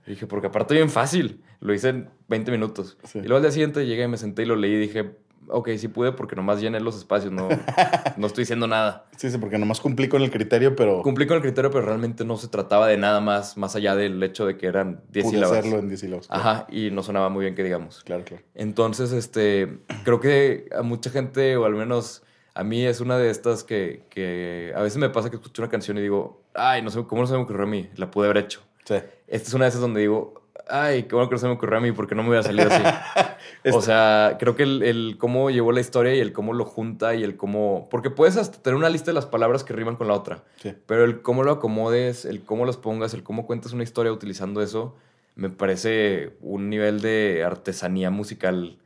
Y 0.07 0.11
dije, 0.11 0.27
porque 0.27 0.47
aparte 0.47 0.75
bien 0.75 0.89
fácil. 0.89 1.43
Lo 1.61 1.75
hice 1.75 1.91
en 1.91 2.09
20 2.29 2.51
minutos. 2.53 2.97
Y 3.15 3.19
luego 3.21 3.37
al 3.37 3.43
día 3.43 3.51
siguiente 3.51 3.87
llegué 3.87 4.05
y 4.05 4.09
me 4.09 4.17
senté 4.17 4.43
y 4.43 4.47
lo 4.47 4.57
leí 4.57 4.73
y 4.73 4.79
dije, 4.79 5.11
ok, 5.49 5.71
sí 5.77 5.89
pude 5.89 6.13
porque 6.13 6.37
nomás 6.37 6.61
llené 6.61 6.81
los 6.81 6.97
espacios, 6.97 7.33
no, 7.33 7.49
no 8.17 8.27
estoy 8.27 8.43
diciendo 8.43 8.67
nada. 8.67 9.07
Sí, 9.17 9.31
sí, 9.31 9.39
porque 9.39 9.59
nomás 9.59 9.81
cumplí 9.81 10.09
con 10.09 10.23
el 10.23 10.31
criterio, 10.31 10.77
pero 10.77 11.03
Cumplí 11.03 11.27
con 11.27 11.37
el 11.37 11.43
criterio, 11.43 11.71
pero 11.71 11.85
realmente 11.85 12.25
no 12.25 12.37
se 12.37 12.49
trataba 12.49 12.87
de 12.87 12.97
nada 12.97 13.21
más, 13.21 13.57
más 13.57 13.77
allá 13.77 13.95
del 13.97 14.23
hecho 14.23 14.47
de 14.47 14.57
que 14.57 14.67
eran 14.67 15.03
10 15.11 15.25
pude 15.25 15.35
sílabas. 15.37 15.59
hacerlo 15.59 15.79
en 15.79 15.89
diez 15.89 16.01
sílabas. 16.01 16.27
claro. 16.29 16.43
Ajá, 16.43 16.67
y 16.71 16.91
no 16.91 17.03
sonaba 17.03 17.29
muy 17.29 17.45
bien 17.45 17.55
que 17.55 17.63
digamos. 17.65 18.03
Claro, 18.05 18.25
claro. 18.25 18.43
Entonces, 18.55 19.13
este, 19.13 19.79
creo 20.05 20.21
que 20.21 20.69
a 20.77 20.83
mucha 20.83 21.11
gente, 21.11 21.57
o 21.57 21.65
al 21.65 21.75
menos 21.75 22.23
a 22.55 22.65
mí, 22.65 22.85
es 22.85 23.01
una 23.01 23.17
de 23.19 23.31
estas 23.31 23.65
que, 23.65 24.05
que 24.11 24.73
a 24.75 24.83
veces 24.83 24.99
me 24.99 25.09
pasa 25.11 25.31
que 25.31 25.37
escucho 25.37 25.63
una 25.63 25.71
canción 25.71 25.99
y 25.99 26.03
digo, 26.03 26.43
ay, 26.55 26.83
no 26.83 26.91
sé, 26.91 27.05
¿cómo 27.05 27.23
no 27.23 27.27
se 27.27 27.35
me 27.35 27.41
ocurrió 27.41 27.65
a 27.65 27.69
mí? 27.69 27.89
La 27.97 28.11
pude 28.11 28.27
haber 28.27 28.39
hecho. 28.45 28.61
Sí. 28.85 28.95
Esta 29.29 29.49
es 29.49 29.55
una 29.55 29.67
de 29.67 29.69
esas 29.69 29.81
donde 29.81 30.01
digo, 30.01 30.40
ay, 30.71 31.05
qué 31.05 31.15
bueno 31.15 31.29
que 31.29 31.35
no 31.35 31.39
se 31.39 31.47
me 31.47 31.53
ocurrió 31.53 31.79
a 31.79 31.81
mí 31.81 31.93
porque 31.93 32.15
no 32.15 32.23
me 32.23 32.31
hubiera 32.31 32.43
salido 32.43 32.69
así. 32.71 32.83
O 33.73 33.83
sea, 33.83 34.37
creo 34.39 34.57
que 34.57 34.63
el, 34.63 34.83
el 34.83 35.17
cómo 35.19 35.51
llevó 35.51 35.73
la 35.73 35.81
historia 35.81 36.15
y 36.15 36.21
el 36.21 36.33
cómo 36.33 36.55
lo 36.55 36.65
junta 36.65 37.15
y 37.15 37.25
el 37.25 37.37
cómo... 37.37 37.89
Porque 37.91 38.09
puedes 38.09 38.37
hasta 38.37 38.63
tener 38.63 38.77
una 38.77 38.89
lista 38.89 39.11
de 39.11 39.15
las 39.15 39.27
palabras 39.27 39.65
que 39.65 39.75
riman 39.75 39.97
con 39.97 40.09
la 40.09 40.15
otra. 40.15 40.45
Sí. 40.63 40.73
Pero 40.87 41.05
el 41.05 41.21
cómo 41.21 41.43
lo 41.43 41.53
acomodes, 41.53 42.25
el 42.25 42.43
cómo 42.43 42.65
los 42.65 42.79
pongas, 42.79 43.13
el 43.13 43.23
cómo 43.23 43.47
cuentas 43.47 43.73
una 43.73 43.83
historia 43.83 44.13
utilizando 44.13 44.63
eso, 44.63 44.97
me 45.35 45.51
parece 45.51 46.37
un 46.41 46.71
nivel 46.71 47.01
de 47.01 47.45
artesanía 47.45 48.11
musical 48.11 48.79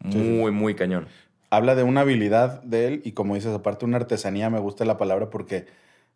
muy, 0.00 0.50
muy 0.50 0.74
cañón. 0.74 1.08
Habla 1.50 1.74
de 1.74 1.82
una 1.82 2.02
habilidad 2.02 2.62
de 2.62 2.86
él 2.86 3.02
y 3.04 3.12
como 3.12 3.34
dices, 3.34 3.54
aparte 3.54 3.84
una 3.84 3.98
artesanía, 3.98 4.50
me 4.50 4.58
gusta 4.58 4.84
la 4.84 4.98
palabra 4.98 5.30
porque 5.30 5.66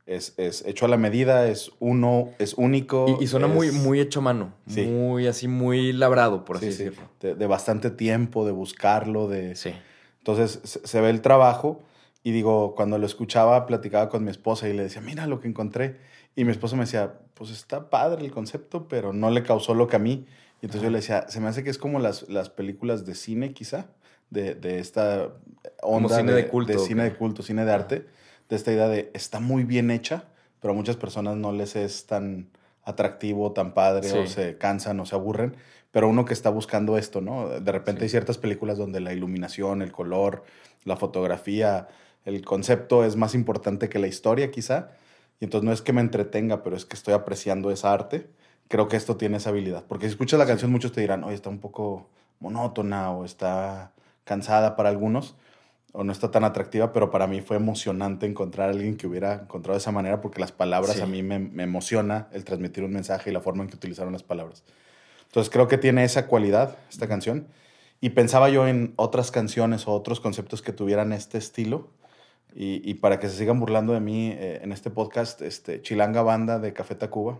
es, 0.06 0.34
es 0.38 0.64
hecho 0.66 0.86
a 0.86 0.88
la 0.88 0.96
medida, 0.96 1.48
es 1.48 1.72
uno, 1.80 2.30
es 2.38 2.54
único. 2.54 3.16
Y, 3.20 3.24
y 3.24 3.26
suena 3.26 3.46
muy, 3.48 3.68
es- 3.68 3.74
muy 3.74 4.00
hecho 4.00 4.20
a 4.20 4.22
mano. 4.22 4.52
Sí. 4.68 4.82
Muy 4.86 5.26
así, 5.26 5.48
muy 5.48 5.92
labrado, 5.92 6.44
por 6.44 6.56
así 6.58 6.66
sí, 6.66 6.72
sí, 6.78 6.84
decirlo. 6.84 7.08
de, 7.20 7.34
de 7.34 7.46
bastante 7.46 7.90
tiempo, 7.90 8.46
de 8.46 8.52
buscarlo, 8.52 9.28
de... 9.28 9.54
Sí. 9.56 9.72
Entonces 10.18 10.60
se, 10.64 10.86
se 10.86 11.00
ve 11.00 11.10
el 11.10 11.20
trabajo 11.20 11.82
y 12.22 12.32
digo, 12.32 12.74
cuando 12.74 12.98
lo 12.98 13.06
escuchaba, 13.06 13.66
platicaba 13.66 14.08
con 14.08 14.24
mi 14.24 14.30
esposa 14.30 14.68
y 14.68 14.72
le 14.72 14.84
decía, 14.84 15.00
mira 15.00 15.26
lo 15.26 15.40
que 15.40 15.48
encontré. 15.48 15.96
Y 16.34 16.44
mi 16.44 16.50
esposa 16.50 16.76
me 16.76 16.82
decía, 16.82 17.14
pues 17.34 17.50
está 17.50 17.88
padre 17.90 18.24
el 18.24 18.30
concepto, 18.32 18.88
pero 18.88 19.12
no 19.12 19.30
le 19.30 19.42
causó 19.42 19.74
lo 19.74 19.86
que 19.88 19.96
a 19.96 20.00
mí. 20.00 20.26
Y 20.60 20.66
entonces 20.66 20.82
yo 20.82 20.90
le 20.90 20.98
decía, 20.98 21.26
se 21.28 21.40
me 21.40 21.48
hace 21.48 21.62
que 21.64 21.70
es 21.70 21.78
como 21.78 21.98
las, 21.98 22.28
las 22.28 22.50
películas 22.50 23.06
de 23.06 23.14
cine, 23.14 23.52
quizá, 23.52 23.86
de, 24.30 24.54
de 24.54 24.80
esta 24.80 25.28
onda 25.82 26.16
cine 26.16 26.32
de 26.32 26.48
culto, 26.48 26.72
de 26.72 26.78
¿o 26.78 26.80
cine 26.80 27.04
de 27.04 27.14
culto, 27.14 27.42
cine 27.42 27.64
de 27.64 27.72
arte, 27.72 28.06
de 28.48 28.56
esta 28.56 28.72
idea 28.72 28.88
de 28.88 29.10
está 29.14 29.40
muy 29.40 29.64
bien 29.64 29.90
hecha, 29.90 30.24
pero 30.60 30.72
a 30.72 30.76
muchas 30.76 30.96
personas 30.96 31.36
no 31.36 31.52
les 31.52 31.76
es 31.76 32.06
tan 32.06 32.48
atractivo, 32.84 33.52
tan 33.52 33.74
padre, 33.74 34.12
o 34.12 34.26
se 34.26 34.56
cansan 34.58 35.00
o 35.00 35.06
se 35.06 35.14
aburren. 35.14 35.56
Pero 35.90 36.08
uno 36.08 36.24
que 36.24 36.34
está 36.34 36.50
buscando 36.50 36.98
esto, 36.98 37.20
¿no? 37.20 37.48
De 37.48 37.72
repente 37.72 38.00
Sí. 38.00 38.04
hay 38.04 38.08
ciertas 38.10 38.38
películas 38.38 38.78
donde 38.78 39.00
la 39.00 39.12
iluminación, 39.12 39.82
el 39.82 39.92
color, 39.92 40.44
la 40.84 40.96
fotografía, 40.96 41.88
el 42.24 42.44
concepto 42.44 43.04
es 43.04 43.16
más 43.16 43.34
importante 43.34 43.88
que 43.88 43.98
la 43.98 44.06
historia, 44.06 44.50
quizá. 44.50 44.90
Y 45.40 45.44
entonces 45.44 45.64
no 45.66 45.72
es 45.72 45.82
que 45.82 45.92
me 45.92 46.00
entretenga, 46.00 46.62
pero 46.62 46.76
es 46.76 46.84
que 46.84 46.96
estoy 46.96 47.14
apreciando 47.14 47.70
esa 47.70 47.92
arte. 47.92 48.28
Creo 48.68 48.88
que 48.88 48.96
esto 48.96 49.16
tiene 49.16 49.36
esa 49.38 49.50
habilidad. 49.50 49.84
Porque 49.86 50.06
si 50.06 50.10
escuchas 50.12 50.38
la 50.38 50.46
canción, 50.46 50.70
muchos 50.70 50.92
te 50.92 51.00
dirán, 51.00 51.24
oye, 51.24 51.34
está 51.34 51.50
un 51.50 51.60
poco 51.60 52.08
monótona 52.40 53.10
o 53.10 53.24
está 53.24 53.92
cansada 54.24 54.76
para 54.76 54.88
algunos 54.90 55.36
o 55.92 56.04
no 56.04 56.12
está 56.12 56.30
tan 56.30 56.44
atractiva, 56.44 56.92
pero 56.92 57.10
para 57.10 57.26
mí 57.26 57.40
fue 57.40 57.56
emocionante 57.56 58.26
encontrar 58.26 58.68
a 58.68 58.72
alguien 58.72 58.96
que 58.96 59.06
hubiera 59.06 59.34
encontrado 59.34 59.74
de 59.74 59.78
esa 59.80 59.92
manera 59.92 60.20
porque 60.20 60.40
las 60.40 60.52
palabras 60.52 60.96
Sí. 60.96 61.00
a 61.02 61.06
mí 61.06 61.22
me, 61.22 61.38
me 61.38 61.62
emociona 61.62 62.28
el 62.32 62.44
transmitir 62.44 62.84
un 62.84 62.92
mensaje 62.92 63.30
y 63.30 63.32
la 63.32 63.40
forma 63.40 63.62
en 63.62 63.70
que 63.70 63.76
utilizaron 63.76 64.12
las 64.12 64.22
palabras. 64.22 64.62
Entonces 65.26 65.50
creo 65.50 65.68
que 65.68 65.78
tiene 65.78 66.04
esa 66.04 66.26
cualidad 66.26 66.76
esta 66.90 67.08
canción. 67.08 67.46
Y 68.00 68.10
pensaba 68.10 68.50
yo 68.50 68.68
en 68.68 68.92
otras 68.96 69.30
canciones 69.30 69.88
o 69.88 69.92
otros 69.92 70.20
conceptos 70.20 70.60
que 70.60 70.72
tuvieran 70.72 71.12
este 71.14 71.38
estilo. 71.38 71.88
Y, 72.54 72.82
y 72.88 72.94
para 72.94 73.18
que 73.18 73.28
se 73.28 73.36
sigan 73.38 73.58
burlando 73.58 73.92
de 73.94 74.00
mí 74.00 74.30
eh, 74.32 74.60
en 74.62 74.72
este 74.72 74.90
podcast, 74.90 75.40
este, 75.42 75.80
Chilanga 75.82 76.22
Banda 76.22 76.58
de 76.58 76.72
Café 76.74 76.94
Tacuba. 76.94 77.38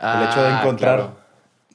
el 0.00 0.28
hecho 0.28 0.42
de 0.42 0.48
Ah, 0.48 0.60
encontrar, 0.60 0.96
claro. 0.98 1.16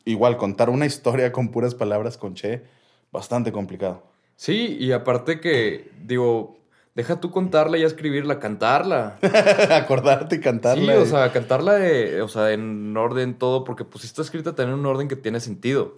igual, 0.06 0.38
contar 0.38 0.70
una 0.70 0.86
historia 0.86 1.32
con 1.34 1.50
puras 1.52 1.76
palabras 1.76 2.18
con 2.18 2.34
Che, 2.36 2.64
bastante 3.12 3.52
complicado. 3.52 4.04
Sí, 4.42 4.76
y 4.80 4.92
aparte 4.92 5.40
que, 5.40 5.92
digo, 6.04 6.58
deja 6.96 7.20
tú 7.20 7.30
contarla 7.30 7.78
y 7.78 7.84
escribirla, 7.84 8.40
cantarla. 8.40 9.20
Acordarte 9.70 10.38
y 10.38 10.40
cantarla. 10.40 10.94
Sí, 10.94 10.98
o 11.00 11.04
y- 11.04 11.06
sea, 11.06 11.32
cantarla 11.32 11.76
de, 11.76 12.24
o 12.24 12.28
sea, 12.28 12.52
en 12.52 12.98
orden 12.98 13.36
todo, 13.38 13.64
porque 13.64 13.86
pues 13.86 14.04
está 14.04 14.24
escrita 14.24 14.56
también 14.56 14.74
en 14.74 14.80
un 14.80 14.86
orden 14.88 15.08
que 15.08 15.16
tiene 15.16 15.40
sentido. 15.40 15.94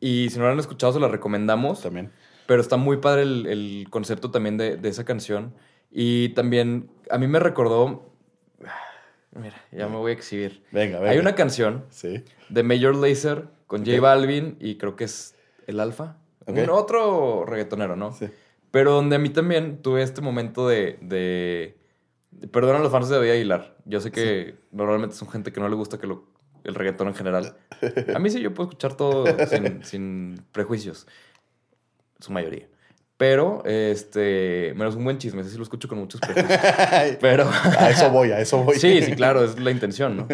Y 0.00 0.30
si 0.30 0.38
no 0.38 0.46
la 0.46 0.52
han 0.52 0.58
escuchado, 0.58 0.94
se 0.94 0.98
la 1.00 1.08
recomendamos. 1.08 1.82
También. 1.82 2.10
Pero 2.46 2.62
está 2.62 2.78
muy 2.78 2.96
padre 2.96 3.20
el, 3.22 3.46
el 3.46 3.86
concepto 3.90 4.30
también 4.30 4.56
de, 4.56 4.78
de 4.78 4.88
esa 4.88 5.04
canción. 5.04 5.52
Y 5.90 6.30
también, 6.30 6.88
a 7.10 7.18
mí 7.18 7.26
me 7.26 7.38
recordó. 7.38 8.10
Mira, 9.38 9.62
ya 9.72 9.88
me 9.88 9.96
voy 9.96 10.12
a 10.12 10.14
exhibir. 10.14 10.64
Venga, 10.72 10.98
venga. 11.00 11.12
Hay 11.12 11.18
una 11.18 11.34
canción 11.34 11.84
Sí. 11.90 12.24
de 12.48 12.62
Major 12.62 12.96
Lazer 12.96 13.44
con 13.66 13.80
J 13.84 13.96
Ok. 13.96 14.00
Balvin 14.00 14.56
y 14.58 14.76
creo 14.78 14.96
que 14.96 15.04
es 15.04 15.34
El 15.66 15.80
Alfa. 15.80 16.16
Un 16.50 16.70
otro 16.70 17.44
reggaetonero, 17.46 17.96
¿no? 17.96 18.12
Sí. 18.12 18.26
Pero 18.70 18.92
donde 18.92 19.16
a 19.16 19.18
mí 19.18 19.30
también 19.30 19.82
tuve 19.82 20.02
este 20.02 20.20
momento 20.20 20.68
de. 20.68 20.98
de 21.00 21.76
perdón 22.48 22.76
a 22.76 22.78
los 22.78 22.92
fans 22.92 23.08
de 23.08 23.16
David 23.16 23.30
Aguilar. 23.30 23.76
Yo 23.84 24.00
sé 24.00 24.10
que 24.10 24.54
normalmente 24.70 25.16
son 25.16 25.28
gente 25.28 25.52
que 25.52 25.60
no 25.60 25.68
le 25.68 25.74
gusta 25.74 25.98
que 25.98 26.06
lo, 26.06 26.24
el 26.64 26.74
reggaetón 26.74 27.08
en 27.08 27.14
general. 27.14 27.56
A 28.14 28.18
mí 28.18 28.30
sí, 28.30 28.40
yo 28.40 28.54
puedo 28.54 28.68
escuchar 28.68 28.94
todo 28.94 29.24
sin, 29.48 29.84
sin 29.84 30.44
prejuicios. 30.52 31.06
Su 32.20 32.32
mayoría. 32.32 32.68
Pero, 33.20 33.62
este, 33.66 34.72
menos 34.76 34.94
un 34.94 35.04
buen 35.04 35.18
chisme, 35.18 35.44
sí 35.44 35.54
lo 35.58 35.62
escucho 35.62 35.88
con 35.88 35.98
muchos 35.98 36.22
prejuicios. 36.22 36.58
Pero... 37.20 37.50
a 37.78 37.90
eso 37.90 38.08
voy, 38.08 38.30
a 38.30 38.40
eso 38.40 38.64
voy. 38.64 38.76
Sí, 38.78 39.02
sí, 39.02 39.12
claro, 39.12 39.44
es 39.44 39.60
la 39.60 39.70
intención, 39.70 40.16
¿no? 40.16 40.28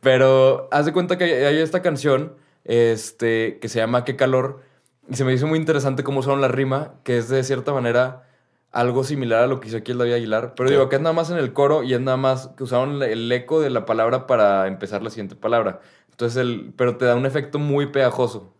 Pero 0.00 0.66
haz 0.72 0.86
de 0.86 0.94
cuenta 0.94 1.18
que 1.18 1.24
hay 1.24 1.58
esta 1.58 1.82
canción 1.82 2.34
este, 2.64 3.58
que 3.60 3.68
se 3.68 3.78
llama 3.78 4.06
Qué 4.06 4.16
calor. 4.16 4.62
Y 5.10 5.16
se 5.16 5.24
me 5.24 5.32
hizo 5.32 5.46
muy 5.46 5.58
interesante 5.58 6.04
cómo 6.04 6.20
usaron 6.20 6.40
la 6.40 6.48
rima, 6.48 6.94
que 7.02 7.18
es 7.18 7.28
de 7.28 7.42
cierta 7.42 7.72
manera 7.72 8.28
algo 8.70 9.02
similar 9.02 9.42
a 9.42 9.46
lo 9.48 9.58
que 9.58 9.68
hizo 9.68 9.78
aquí 9.78 9.90
el 9.90 9.98
David 9.98 10.12
Aguilar. 10.12 10.54
Pero 10.54 10.70
digo 10.70 10.88
que 10.88 10.96
es 10.96 11.02
nada 11.02 11.12
más 11.12 11.30
en 11.30 11.36
el 11.36 11.52
coro 11.52 11.82
y 11.82 11.94
es 11.94 12.00
nada 12.00 12.16
más 12.16 12.48
que 12.56 12.62
usaron 12.62 13.02
el 13.02 13.30
eco 13.32 13.60
de 13.60 13.70
la 13.70 13.84
palabra 13.84 14.28
para 14.28 14.68
empezar 14.68 15.02
la 15.02 15.10
siguiente 15.10 15.34
palabra. 15.34 15.80
Entonces, 16.10 16.40
el, 16.40 16.72
pero 16.76 16.96
te 16.96 17.06
da 17.06 17.16
un 17.16 17.26
efecto 17.26 17.58
muy 17.58 17.86
pegajoso. 17.86 18.54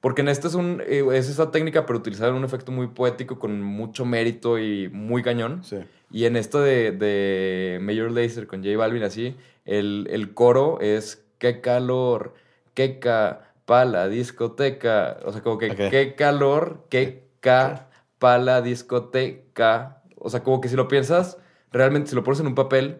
Porque 0.00 0.22
en 0.22 0.28
este 0.28 0.46
es, 0.46 0.54
un, 0.54 0.80
eh, 0.86 1.04
es 1.12 1.28
esa 1.28 1.50
técnica, 1.50 1.84
pero 1.84 1.98
utilizada 1.98 2.30
en 2.30 2.36
un 2.36 2.44
efecto 2.44 2.72
muy 2.72 2.86
poético, 2.86 3.38
con 3.38 3.60
mucho 3.60 4.04
mérito 4.04 4.58
y 4.58 4.88
muy 4.88 5.22
cañón. 5.22 5.62
Sí. 5.64 5.78
Y 6.10 6.24
en 6.24 6.36
esto 6.36 6.60
de, 6.60 6.92
de 6.92 7.78
Major 7.82 8.10
Lazer 8.10 8.46
con 8.46 8.62
J 8.64 8.76
Balvin, 8.78 9.02
así, 9.02 9.36
el, 9.66 10.06
el 10.10 10.32
coro 10.32 10.78
es 10.80 11.26
qué 11.38 11.60
calor, 11.60 12.34
qué 12.74 12.98
ca, 12.98 13.49
pala, 13.70 14.08
discoteca. 14.08 15.18
O 15.24 15.30
sea, 15.30 15.42
como 15.42 15.56
que 15.56 15.76
qué 15.76 16.16
calor, 16.16 16.86
qué 16.90 17.28
ca, 17.38 17.88
pala, 18.18 18.62
discoteca. 18.62 20.02
O 20.16 20.28
sea, 20.28 20.42
como 20.42 20.60
que 20.60 20.68
si 20.68 20.74
lo 20.74 20.88
piensas, 20.88 21.38
realmente 21.70 22.10
si 22.10 22.16
lo 22.16 22.24
pones 22.24 22.40
en 22.40 22.48
un 22.48 22.56
papel, 22.56 22.98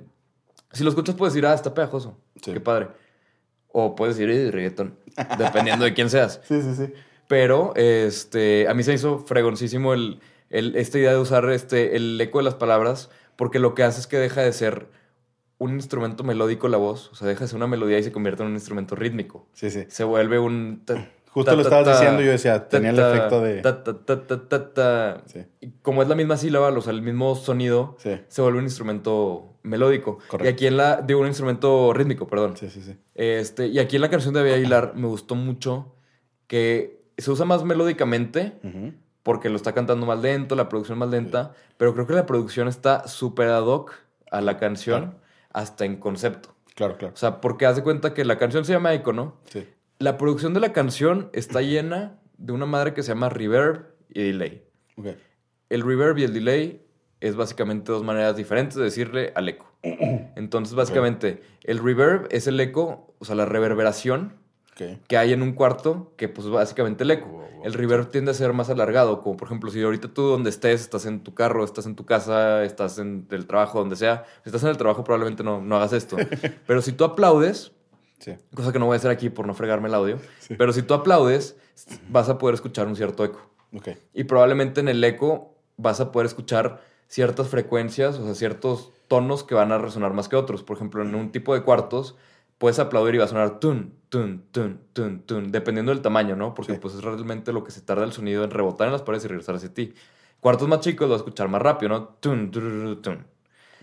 si 0.71 0.85
lo 0.85 0.91
escuchas 0.91 1.17
puedes 1.17 1.35
decir, 1.35 1.45
ah, 1.47 1.55
está 1.55 1.75
pegajoso. 1.75 2.17
Sí. 2.41 2.53
Qué 2.53 2.61
padre. 2.61 2.87
O 3.73 3.97
puedes 3.97 4.17
decir, 4.17 4.31
"Eh, 4.33 4.53
reggaetón. 4.53 4.97
Dependiendo 5.39 5.85
de 5.85 5.93
quién 5.93 6.09
seas. 6.09 6.41
Sí, 6.45 6.63
sí, 6.63 6.75
sí. 6.77 6.93
Pero 7.27 7.73
este, 7.75 8.69
a 8.69 8.75
mí 8.75 8.85
se 8.85 8.93
hizo 8.95 9.19
fregoncísimo 9.19 9.93
el, 9.93 10.21
el- 10.51 10.77
esta 10.77 10.99
idea 10.99 11.11
de 11.11 11.19
usar 11.19 11.51
este, 11.51 11.97
el 11.97 12.21
eco 12.21 12.39
de 12.39 12.45
las 12.45 12.55
palabras, 12.55 13.11
porque 13.35 13.59
lo 13.59 13.75
que 13.75 13.83
hace 13.83 13.99
es 14.01 14.07
que 14.07 14.19
deja 14.19 14.41
de 14.43 14.53
ser 14.53 14.87
un 15.61 15.75
instrumento 15.75 16.25
melódico 16.25 16.67
la 16.69 16.79
voz, 16.79 17.11
o 17.13 17.15
sea, 17.15 17.29
deja 17.29 17.45
de 17.45 17.49
ser 17.49 17.57
una 17.57 17.67
melodía 17.69 17.99
y 17.99 18.03
se 18.03 18.11
convierte 18.13 18.43
en 18.43 18.49
un 18.49 18.55
instrumento 18.55 18.97
rítmico. 18.97 19.47
Sí, 19.53 19.71
sí. 19.71 19.85
Se 19.89 20.05
vuelve 20.05 20.39
un... 20.39 20.83
ta- 20.85 21.09
Justo 21.33 21.53
ta, 21.53 21.57
lo 21.57 21.63
ta, 21.63 21.69
estabas 21.69 21.85
ta, 21.85 21.93
diciendo, 22.01 22.23
yo 22.23 22.33
decía, 22.33 22.69
tenía 22.69 22.91
el 22.91 22.99
efecto 22.99 23.41
de. 23.41 23.63
Sí. 25.27 25.45
Y 25.61 25.71
como 25.83 26.03
es 26.03 26.09
la 26.09 26.17
misma 26.17 26.37
sílaba, 26.37 26.71
o 26.71 26.81
sea, 26.81 26.93
el 26.93 27.03
mismo 27.03 27.37
sonido, 27.37 27.95
Sí. 28.01 28.21
se 28.27 28.43
vuelve 28.43 28.59
un 28.59 28.65
instrumento 28.65 29.55
melódico. 29.63 30.19
Correcto. 30.29 30.45
Y 30.45 30.49
aquí 30.49 30.67
en 30.67 30.77
la... 30.77 31.03
Digo, 31.03 31.21
un 31.21 31.29
instrumento 31.29 31.93
rítmico, 31.93 32.27
perdón. 32.27 32.57
Sí, 32.57 32.69
sí, 32.69 32.83
sí. 32.83 32.97
Este, 33.15 33.69
y 33.69 33.79
aquí 33.79 33.95
en 33.97 34.03
la 34.03 34.11
canción 34.11 34.35
de 34.35 34.41
David 34.41 34.55
Aguilar 34.55 34.93
me 34.97 35.07
gustó 35.07 35.35
mucho 35.37 35.95
que 36.49 37.01
se 37.19 37.31
usa 37.31 37.45
más 37.47 37.63
melódicamente 37.65 38.55
porque 39.23 39.51
lo 39.51 39.57
está 39.57 39.73
cantando 39.73 40.07
más 40.07 40.21
lento, 40.21 40.57
la 40.57 40.69
producción 40.69 40.99
más 40.99 41.11
lenta, 41.11 41.53
pero 41.77 41.93
creo 41.95 42.07
que 42.07 42.15
la 42.15 42.27
producción 42.27 42.67
está 42.67 43.07
súper 43.07 43.49
ad 43.51 43.65
hoc 43.67 43.93
a 44.33 44.41
la 44.41 44.57
canción 44.57 45.01
Claro. 45.03 45.21
Hasta 45.53 45.85
en 45.85 45.97
concepto. 45.97 46.55
Claro, 46.75 46.97
claro. 46.97 47.15
O 47.15 47.17
sea, 47.17 47.41
porque 47.41 47.67
haz 47.67 47.77
de 47.77 47.83
cuenta 47.83 48.15
que 48.15 48.25
la 48.25 48.39
canción 48.39 48.65
se 48.65 48.73
llama 48.73 48.95
Echo, 48.95 49.13
¿no? 49.13 49.41
Sí. 49.51 49.69
La 49.99 50.17
producción 50.17 50.55
de 50.55 50.61
la 50.61 50.73
canción 50.73 51.31
está 51.33 51.61
llena 51.63 52.19
de 52.39 52.53
una 52.53 52.67
madre 52.67 52.95
que 52.95 53.03
se 53.03 53.09
llama 53.09 53.29
reverb 53.29 53.95
y 54.09 54.23
delay. 54.23 54.65
Ok. 54.97 55.09
El 55.69 55.83
reverb 55.83 56.19
y 56.19 56.25
el 56.25 56.33
delay 56.33 56.87
es 57.21 57.37
básicamente 57.37 57.93
dos 57.93 58.03
maneras 58.03 58.37
diferentes 58.37 58.77
de 58.77 58.85
decirle 58.85 59.33
al 59.35 59.49
eco. 59.49 59.71
Entonces, 59.83 60.75
básicamente, 60.75 61.43
el 61.65 61.79
reverb 61.79 62.27
es 62.31 62.47
el 62.47 62.59
eco, 62.59 63.15
o 63.19 63.25
sea, 63.25 63.35
la 63.35 63.45
reverberación 63.45 64.40
Que 65.09 65.17
hay 65.19 65.33
en 65.33 65.43
un 65.43 65.53
cuarto, 65.53 66.13
que 66.17 66.29
pues 66.29 66.49
básicamente 66.49 67.05
el 67.05 67.11
eco. 67.11 67.27
Wow, 67.29 67.41
wow. 67.41 67.65
El 67.65 67.73
reverb 67.75 68.11
tiende 68.11 68.31
a 68.31 68.35
ser 68.35 68.53
más 68.53 68.71
alargado, 68.71 69.21
como 69.23 69.37
por 69.37 69.47
ejemplo, 69.49 69.71
si 69.71 69.83
ahorita 69.83 70.09
tú 70.09 70.23
donde 70.23 70.51
estés, 70.51 70.81
estás 70.81 71.05
en 71.07 71.21
tu 71.23 71.35
carro, 71.35 71.65
estás 71.65 71.87
en 71.87 71.95
tu 71.97 72.07
casa, 72.07 72.65
estás 72.65 72.99
en 72.99 73.27
el 73.31 73.47
trabajo, 73.47 73.79
donde 73.79 73.97
sea, 73.97 74.25
si 74.43 74.49
estás 74.49 74.63
en 74.63 74.71
el 74.71 74.77
trabajo 74.77 75.05
probablemente 75.05 75.43
no, 75.45 75.61
no 75.61 75.77
hagas 75.77 75.93
esto. 75.93 76.17
Pero 76.67 76.81
si 76.83 76.93
tú 76.93 77.05
aplaudes, 77.05 77.73
Sí. 78.19 78.35
cosa 78.55 78.71
que 78.71 78.79
no 78.79 78.85
voy 78.87 78.95
a 78.95 78.97
hacer 78.99 79.11
aquí 79.11 79.31
por 79.31 79.47
no 79.47 79.55
fregarme 79.55 79.89
el 79.89 79.95
audio, 79.95 80.19
Sí. 80.41 80.55
pero 80.59 80.75
si 80.75 80.83
tú 80.83 80.93
aplaudes, 80.93 81.57
vas 82.11 82.29
a 82.29 82.37
poder 82.37 82.53
escuchar 82.55 82.87
un 82.87 82.95
cierto 82.95 83.25
eco. 83.25 83.41
Y 84.13 84.25
probablemente 84.25 84.81
en 84.81 84.89
el 84.89 85.03
eco 85.03 85.55
vas 85.79 86.01
a 86.01 86.13
poder 86.13 86.27
escuchar 86.27 86.83
ciertas 87.09 87.49
frecuencias, 87.49 88.19
o 88.19 88.25
sea, 88.27 88.35
ciertos 88.35 88.93
tonos 89.09 89.43
que 89.43 89.55
van 89.55 89.73
a 89.73 89.79
resonar 89.79 90.13
más 90.13 90.29
que 90.29 90.37
otros. 90.37 90.63
Por 90.63 90.77
ejemplo, 90.77 91.03
en 91.03 91.15
un 91.15 91.33
tipo 91.33 91.55
de 91.55 91.63
cuartos 91.63 92.15
puedes 92.61 92.79
aplaudir 92.79 93.15
y 93.15 93.19
va 93.19 93.25
a 93.25 93.29
sonar 93.29 93.59
tun, 93.59 93.95
tun, 94.11 94.45
tun, 94.53 94.79
tun, 94.93 95.23
tun, 95.23 95.51
dependiendo 95.51 95.93
del 95.93 96.03
tamaño, 96.03 96.37
¿no? 96.37 96.55
Porque 96.55 96.75
Sí. 96.75 96.79
pues 96.79 96.95
es 96.95 97.03
realmente 97.03 97.55
lo 97.55 97.65
que 97.65 97.71
se 97.71 97.81
tarda 97.81 98.05
el 98.05 98.13
sonido 98.13 98.45
en 98.45 98.51
rebotar 98.51 98.87
en 98.87 98.93
las 98.93 99.01
paredes 99.01 99.25
y 99.25 99.29
regresar 99.29 99.55
hacia 99.55 99.73
ti. 99.73 99.95
Cuartos 100.41 100.69
más 100.69 100.81
chicos 100.81 101.09
lo 101.09 101.15
vas 101.15 101.23
a 101.23 101.25
escuchar 101.25 101.49
más 101.49 101.63
rápido, 101.63 101.89
¿no? 101.89 102.05
Tun, 102.21 102.51
tun. 102.51 103.27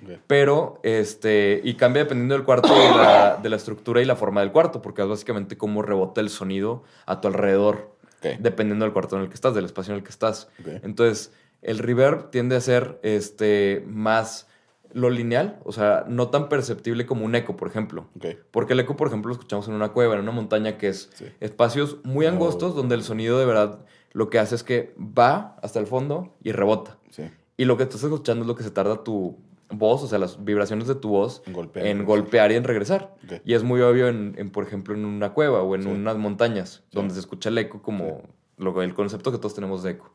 Ok. 0.04 0.20
Pero, 0.28 0.80
este, 0.84 1.60
y 1.64 1.74
cambia 1.74 2.04
dependiendo 2.04 2.36
del 2.36 2.44
cuarto, 2.44 2.68
de 2.72 2.90
la, 2.92 3.40
de 3.42 3.50
la 3.50 3.56
estructura 3.56 4.00
y 4.00 4.06
la 4.06 4.16
forma 4.16 4.42
del 4.42 4.52
cuarto, 4.52 4.80
porque 4.80 5.02
es 5.02 5.08
básicamente 5.08 5.58
cómo 5.58 5.82
rebota 5.82 6.22
el 6.22 6.30
sonido 6.30 6.84
a 7.08 7.20
tu 7.20 7.28
alrededor 7.28 7.98
dependiendo 8.40 8.86
del 8.86 8.94
cuarto 8.94 9.16
en 9.16 9.24
el 9.24 9.30
que 9.30 9.36
estás, 9.36 9.56
del 9.56 9.66
espacio 9.66 9.94
en 9.94 9.98
el 10.00 10.04
que 10.04 10.10
estás. 10.12 10.50
Entonces, 10.84 11.32
el 11.64 11.80
reverb 11.80 12.30
tiende 12.30 12.56
a 12.56 12.62
ser 12.62 13.00
este, 13.02 13.84
más 13.88 14.48
lo 14.94 15.10
lineal, 15.10 15.60
o 15.64 15.72
sea, 15.72 16.06
no 16.08 16.30
tan 16.30 16.50
perceptible 16.50 17.06
como 17.06 17.26
un 17.26 17.36
eco, 17.36 17.56
por 17.56 17.68
ejemplo. 17.68 18.08
Porque 18.52 18.74
el 18.74 18.80
eco, 18.80 18.96
por 18.96 19.08
ejemplo, 19.08 19.30
lo 19.30 19.34
escuchamos 19.34 19.68
en 19.68 19.74
una 19.74 19.90
cueva, 19.90 20.16
en 20.16 20.22
una 20.22 20.32
montaña, 20.32 20.78
que 20.78 20.90
es 20.90 21.10
Sí. 21.14 21.26
espacios 21.40 21.98
muy 22.04 22.26
angostos 22.26 22.76
donde 22.76 22.96
el 22.96 23.04
sonido 23.04 23.38
de 23.40 23.46
verdad 23.46 23.80
lo 24.14 24.30
que 24.30 24.40
hace 24.40 24.56
es 24.56 24.64
que 24.64 24.96
va 24.98 25.58
hasta 25.62 25.80
el 25.80 25.88
fondo 25.88 26.34
y 26.42 26.52
rebota. 26.52 26.98
Sí. 27.12 27.24
Y 27.58 27.66
lo 27.66 27.78
que 27.78 27.84
estás 27.84 28.04
escuchando 28.04 28.44
es 28.44 28.48
lo 28.48 28.56
que 28.56 28.64
se 28.64 28.72
tarda 28.72 29.04
tu 29.04 29.38
voz, 29.70 30.02
o 30.04 30.08
sea, 30.08 30.18
las 30.18 30.44
vibraciones 30.46 30.88
de 30.88 30.96
tu 30.96 31.10
voz 31.10 31.44
En 31.46 31.54
golpear. 31.54 31.86
en 31.88 32.06
golpear 32.06 32.52
y 32.52 32.56
en 32.56 32.64
regresar. 32.64 33.14
Y 33.44 33.54
es 33.54 33.64
muy 33.64 33.82
obvio, 33.82 34.08
en, 34.08 34.34
en, 34.38 34.50
por 34.50 34.64
ejemplo, 34.66 34.94
en 34.96 35.04
una 35.06 35.34
cueva 35.34 35.62
o 35.62 35.76
en 35.76 35.84
Sí. 35.84 35.90
unas 35.90 36.18
montañas, 36.18 36.84
donde 36.92 37.14
se 37.14 37.20
escucha 37.20 37.50
el 37.50 37.58
eco 37.58 37.82
como 37.82 38.22
lo, 38.58 38.82
el 38.82 38.94
concepto 38.94 39.32
que 39.32 39.38
todos 39.38 39.54
tenemos 39.56 39.84
de 39.84 39.92
eco. 39.92 40.14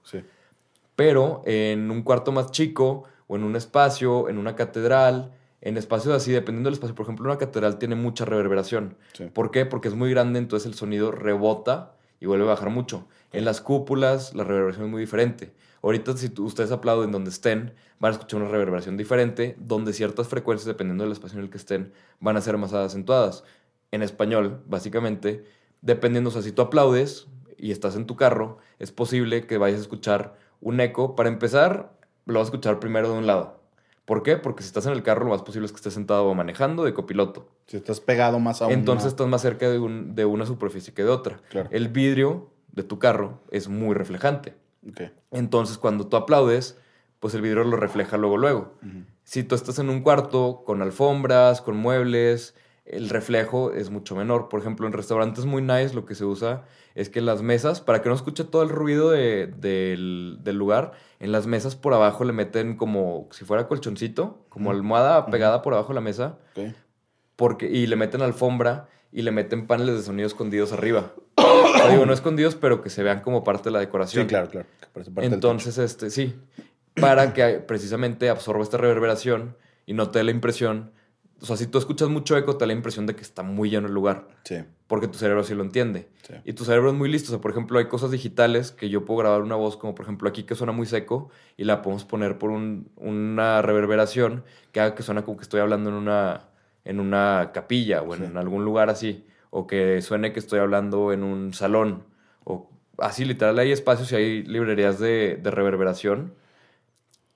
Pero 0.97 1.43
en 1.47 1.91
un 1.91 2.03
cuarto 2.03 2.33
más 2.33 2.51
chico 2.51 3.05
o 3.27 3.37
en 3.37 3.45
un 3.45 3.57
espacio, 3.57 4.29
en 4.29 4.39
una 4.39 4.57
catedral, 4.57 5.33
en 5.61 5.77
espacios 5.77 6.15
así, 6.15 6.33
dependiendo 6.33 6.69
del 6.69 6.75
espacio, 6.75 6.95
por 6.95 7.05
ejemplo, 7.05 7.25
una 7.25 7.39
catedral 7.39 7.79
tiene 7.79 7.95
mucha 7.95 8.25
reverberación. 8.25 8.97
Sí. 9.13 9.27
¿Por 9.33 9.51
qué? 9.51 9.65
Porque 9.65 9.89
es 9.89 9.95
muy 9.95 10.11
grande, 10.11 10.39
entonces 10.39 10.67
el 10.67 10.75
sonido 10.75 11.13
rebota 11.13 11.95
y 12.21 12.27
vuelve 12.27 12.45
a 12.45 12.49
bajar 12.49 12.71
mucho. 12.71 13.07
En 13.33 13.45
las 13.45 13.61
cúpulas 13.61 14.35
la 14.35 14.45
reverberación 14.45 14.87
es 14.87 14.91
muy 14.91 15.01
diferente. 15.01 15.53
Ahorita 15.83 16.17
si 16.17 16.33
ustedes 16.39 16.71
aplauden 16.71 17.11
donde 17.11 17.31
estén, 17.31 17.75
van 17.99 18.11
a 18.11 18.13
escuchar 18.15 18.41
una 18.41 18.51
reverberación 18.51 18.97
diferente, 18.97 19.57
donde 19.59 19.93
ciertas 19.93 20.29
frecuencias, 20.29 20.67
dependiendo 20.67 21.05
del 21.05 21.13
espacio 21.13 21.39
en 21.39 21.45
el 21.45 21.51
que 21.51 21.57
estén, 21.57 21.93
van 22.21 22.37
a 22.37 22.41
ser 22.41 22.57
más 22.59 22.73
acentuadas. 22.73 23.45
En 23.91 24.03
español, 24.03 24.63
básicamente, 24.67 25.45
dependiendo, 25.81 26.31
o 26.31 26.33
sea, 26.33 26.43
si 26.43 26.53
tú 26.53 26.63
aplaudes 26.63 27.27
y 27.57 27.73
estás 27.73 27.97
en 27.97 28.07
tu 28.07 28.17
carro, 28.17 28.59
es 28.79 28.93
posible 28.93 29.47
que 29.47 29.59
vayas 29.59 29.79
a 29.79 29.83
escuchar 29.83 30.37
un 30.61 30.81
eco. 30.81 31.17
Para 31.17 31.29
empezar, 31.29 31.93
lo 32.27 32.35
vas 32.39 32.43
a 32.47 32.51
escuchar 32.51 32.79
primero 32.81 33.11
de 33.13 33.19
un 33.19 33.27
lado. 33.27 33.61
¿Por 34.05 34.23
qué? 34.23 34.37
Porque 34.37 34.63
si 34.63 34.67
estás 34.67 34.87
en 34.87 34.93
el 34.93 35.03
carro, 35.03 35.25
lo 35.25 35.31
más 35.31 35.43
posible 35.43 35.67
es 35.67 35.73
que 35.73 35.77
estés 35.77 35.95
sentado 35.95 36.27
o 36.27 36.35
manejando 36.35 36.83
de 36.85 36.93
copiloto. 36.93 37.49
Si 37.67 37.77
estás 37.77 38.01
pegado 38.01 38.41
más 38.41 38.61
a 38.61 38.71
Entonces 38.71 39.09
estás 39.09 39.29
más 39.29 39.43
cerca 39.43 39.69
de, 39.71 39.79
un- 39.79 40.15
de 40.17 40.25
una 40.25 40.45
superficie 40.45 40.93
que 40.93 41.05
de 41.05 41.11
otra. 41.11 41.41
Claro. 41.51 41.69
El 41.73 41.89
vidrio 41.89 42.51
de 42.73 42.83
tu 42.83 42.99
carro 42.99 43.39
es 43.51 43.69
muy 43.69 43.95
reflejante. 43.95 44.55
Ok. 44.89 45.03
Entonces 45.31 45.79
cuando 45.79 46.09
tú 46.09 46.17
aplaudes, 46.17 46.77
pues 47.21 47.35
el 47.35 47.43
vidrio 47.43 47.63
lo 47.63 47.77
refleja 47.77 48.17
luego, 48.17 48.37
luego. 48.39 48.73
Si 49.23 49.45
tú 49.45 49.55
estás 49.55 49.79
en 49.79 49.89
un 49.89 50.03
cuarto 50.03 50.65
con 50.67 50.83
alfombras, 50.83 51.61
con 51.63 51.77
muebles, 51.77 52.57
el 52.93 53.09
reflejo 53.09 53.73
es 53.73 53.91
mucho 53.91 54.15
menor. 54.15 54.49
Por 54.49 54.61
ejemplo, 54.61 54.87
en 54.87 54.93
restaurantes 54.93 55.45
muy 55.45 55.63
nice 55.63 55.95
lo 55.95 56.05
que 56.07 56.15
se 56.15 56.25
usa 56.25 56.65
es 56.95 57.09
que 57.09 57.21
las 57.21 57.43
mesas, 57.43 57.81
para 57.81 58.03
que 58.03 58.09
no 58.09 58.15
escuche 58.15 58.45
todo 58.45 58.63
el 58.63 58.69
ruido 58.69 59.11
de- 59.11 59.47
del, 59.47 60.39
del 60.43 60.57
lugar, 60.57 60.93
en 61.19 61.33
las 61.33 61.47
mesas 61.47 61.75
por 61.75 61.95
abajo 61.95 62.25
le 62.25 62.33
meten 62.33 62.77
como 62.77 63.29
si 63.33 63.45
fuera 63.45 63.67
colchoncito, 63.67 64.45
como 64.49 64.71
almohada 64.71 65.27
pegada 65.27 65.63
por 65.63 65.73
abajo 65.75 65.89
de 65.89 65.95
la 65.95 66.01
mesa, 66.03 66.39
porque, 67.37 67.67
y 67.71 67.87
le 67.87 67.97
meten 67.97 68.23
alfombra 68.23 68.89
y 69.11 69.23
le 69.23 69.31
meten 69.31 69.67
paneles 69.67 69.97
de 69.97 70.03
sonido 70.03 70.27
escondidos 70.27 70.73
arriba. 70.73 71.13
O 71.37 71.73
sea, 71.77 71.89
digo, 71.89 72.07
no 72.07 72.13
escondidos, 72.13 72.55
pero 72.55 72.83
que 72.83 72.91
se 72.91 73.03
vean 73.03 73.21
como 73.21 73.43
parte 73.45 73.65
de 73.65 73.71
la 73.73 73.79
decoración. 73.81 74.25
Sí, 74.25 74.29
claro, 74.29 74.49
claro. 74.49 74.67
parte 74.93 75.11
Entonces, 75.27 75.79
este, 75.79 76.11
sí, 76.11 76.35
para 76.95 77.33
que 77.33 77.55
precisamente 77.67 78.29
absorba 78.29 78.63
esta 78.63 78.77
reverberación 78.77 79.57
y 79.87 79.95
no 79.95 80.11
te 80.11 80.19
dé 80.19 80.25
la 80.25 80.31
impresión. 80.31 80.93
O 81.43 81.47
sea, 81.47 81.57
si 81.57 81.67
tú 81.67 81.79
escuchas 81.79 82.09
mucho 82.09 82.37
eco, 82.37 82.57
te 82.57 82.61
da 82.63 82.69
la 82.69 82.73
impresión 82.73 83.05
de 83.07 83.15
que 83.17 83.23
está 83.23 83.43
muy 83.43 83.69
lleno 83.69 83.89
el 83.89 83.95
lugar. 83.95 84.29
Sí, 84.45 84.59
porque 84.87 85.09
tu 85.09 85.19
cerebro 85.19 85.43
sí 85.43 85.55
lo 85.55 85.63
entiende. 85.65 86.09
sí. 86.27 86.35
Y 86.45 86.53
tu 86.53 86.65
cerebro 86.65 86.91
es 86.91 86.95
muy 86.95 87.09
listo. 87.11 87.31
O 87.31 87.33
sea, 87.35 87.41
por 87.41 87.51
ejemplo, 87.51 87.79
hay 87.79 87.87
cosas 87.89 88.11
digitales 88.13 88.71
que 88.73 88.89
yo 88.89 89.05
puedo 89.05 89.19
grabar 89.21 89.43
una 89.43 89.57
voz, 89.57 89.77
como 89.77 89.95
por 89.95 90.05
ejemplo 90.05 90.29
aquí 90.29 90.45
que 90.45 90.55
suena 90.55 90.73
muy 90.73 90.87
seco, 90.87 91.31
y 91.57 91.65
la 91.65 91.83
podemos 91.83 92.05
poner 92.05 92.39
por 92.39 92.51
un- 92.51 92.91
una 92.97 93.61
reverberación 93.63 94.45
que 94.71 94.81
haga 94.81 94.95
que 94.95 95.03
suena 95.03 95.23
como 95.25 95.37
que 95.37 95.43
estoy 95.43 95.61
hablando 95.61 95.91
en 95.91 95.97
una, 95.97 96.49
en 96.85 97.01
una 97.01 97.51
capilla 97.53 98.03
o 98.03 98.15
en 98.15 98.27
Sí. 98.33 98.37
algún 98.37 98.65
lugar 98.65 98.89
así. 98.91 99.27
O 99.51 99.67
que 99.67 100.01
suene 100.03 100.33
que 100.33 100.39
estoy 100.39 100.61
hablando 100.61 101.13
en 101.13 101.23
un 101.25 101.53
salón. 101.55 102.05
O 102.45 102.71
así 102.99 103.25
literal 103.25 103.59
hay 103.59 103.73
espacios 103.73 104.13
y 104.13 104.15
hay 104.17 104.43
librerías 104.45 104.99
de, 105.01 105.41
de 105.43 105.51
reverberación 105.51 106.35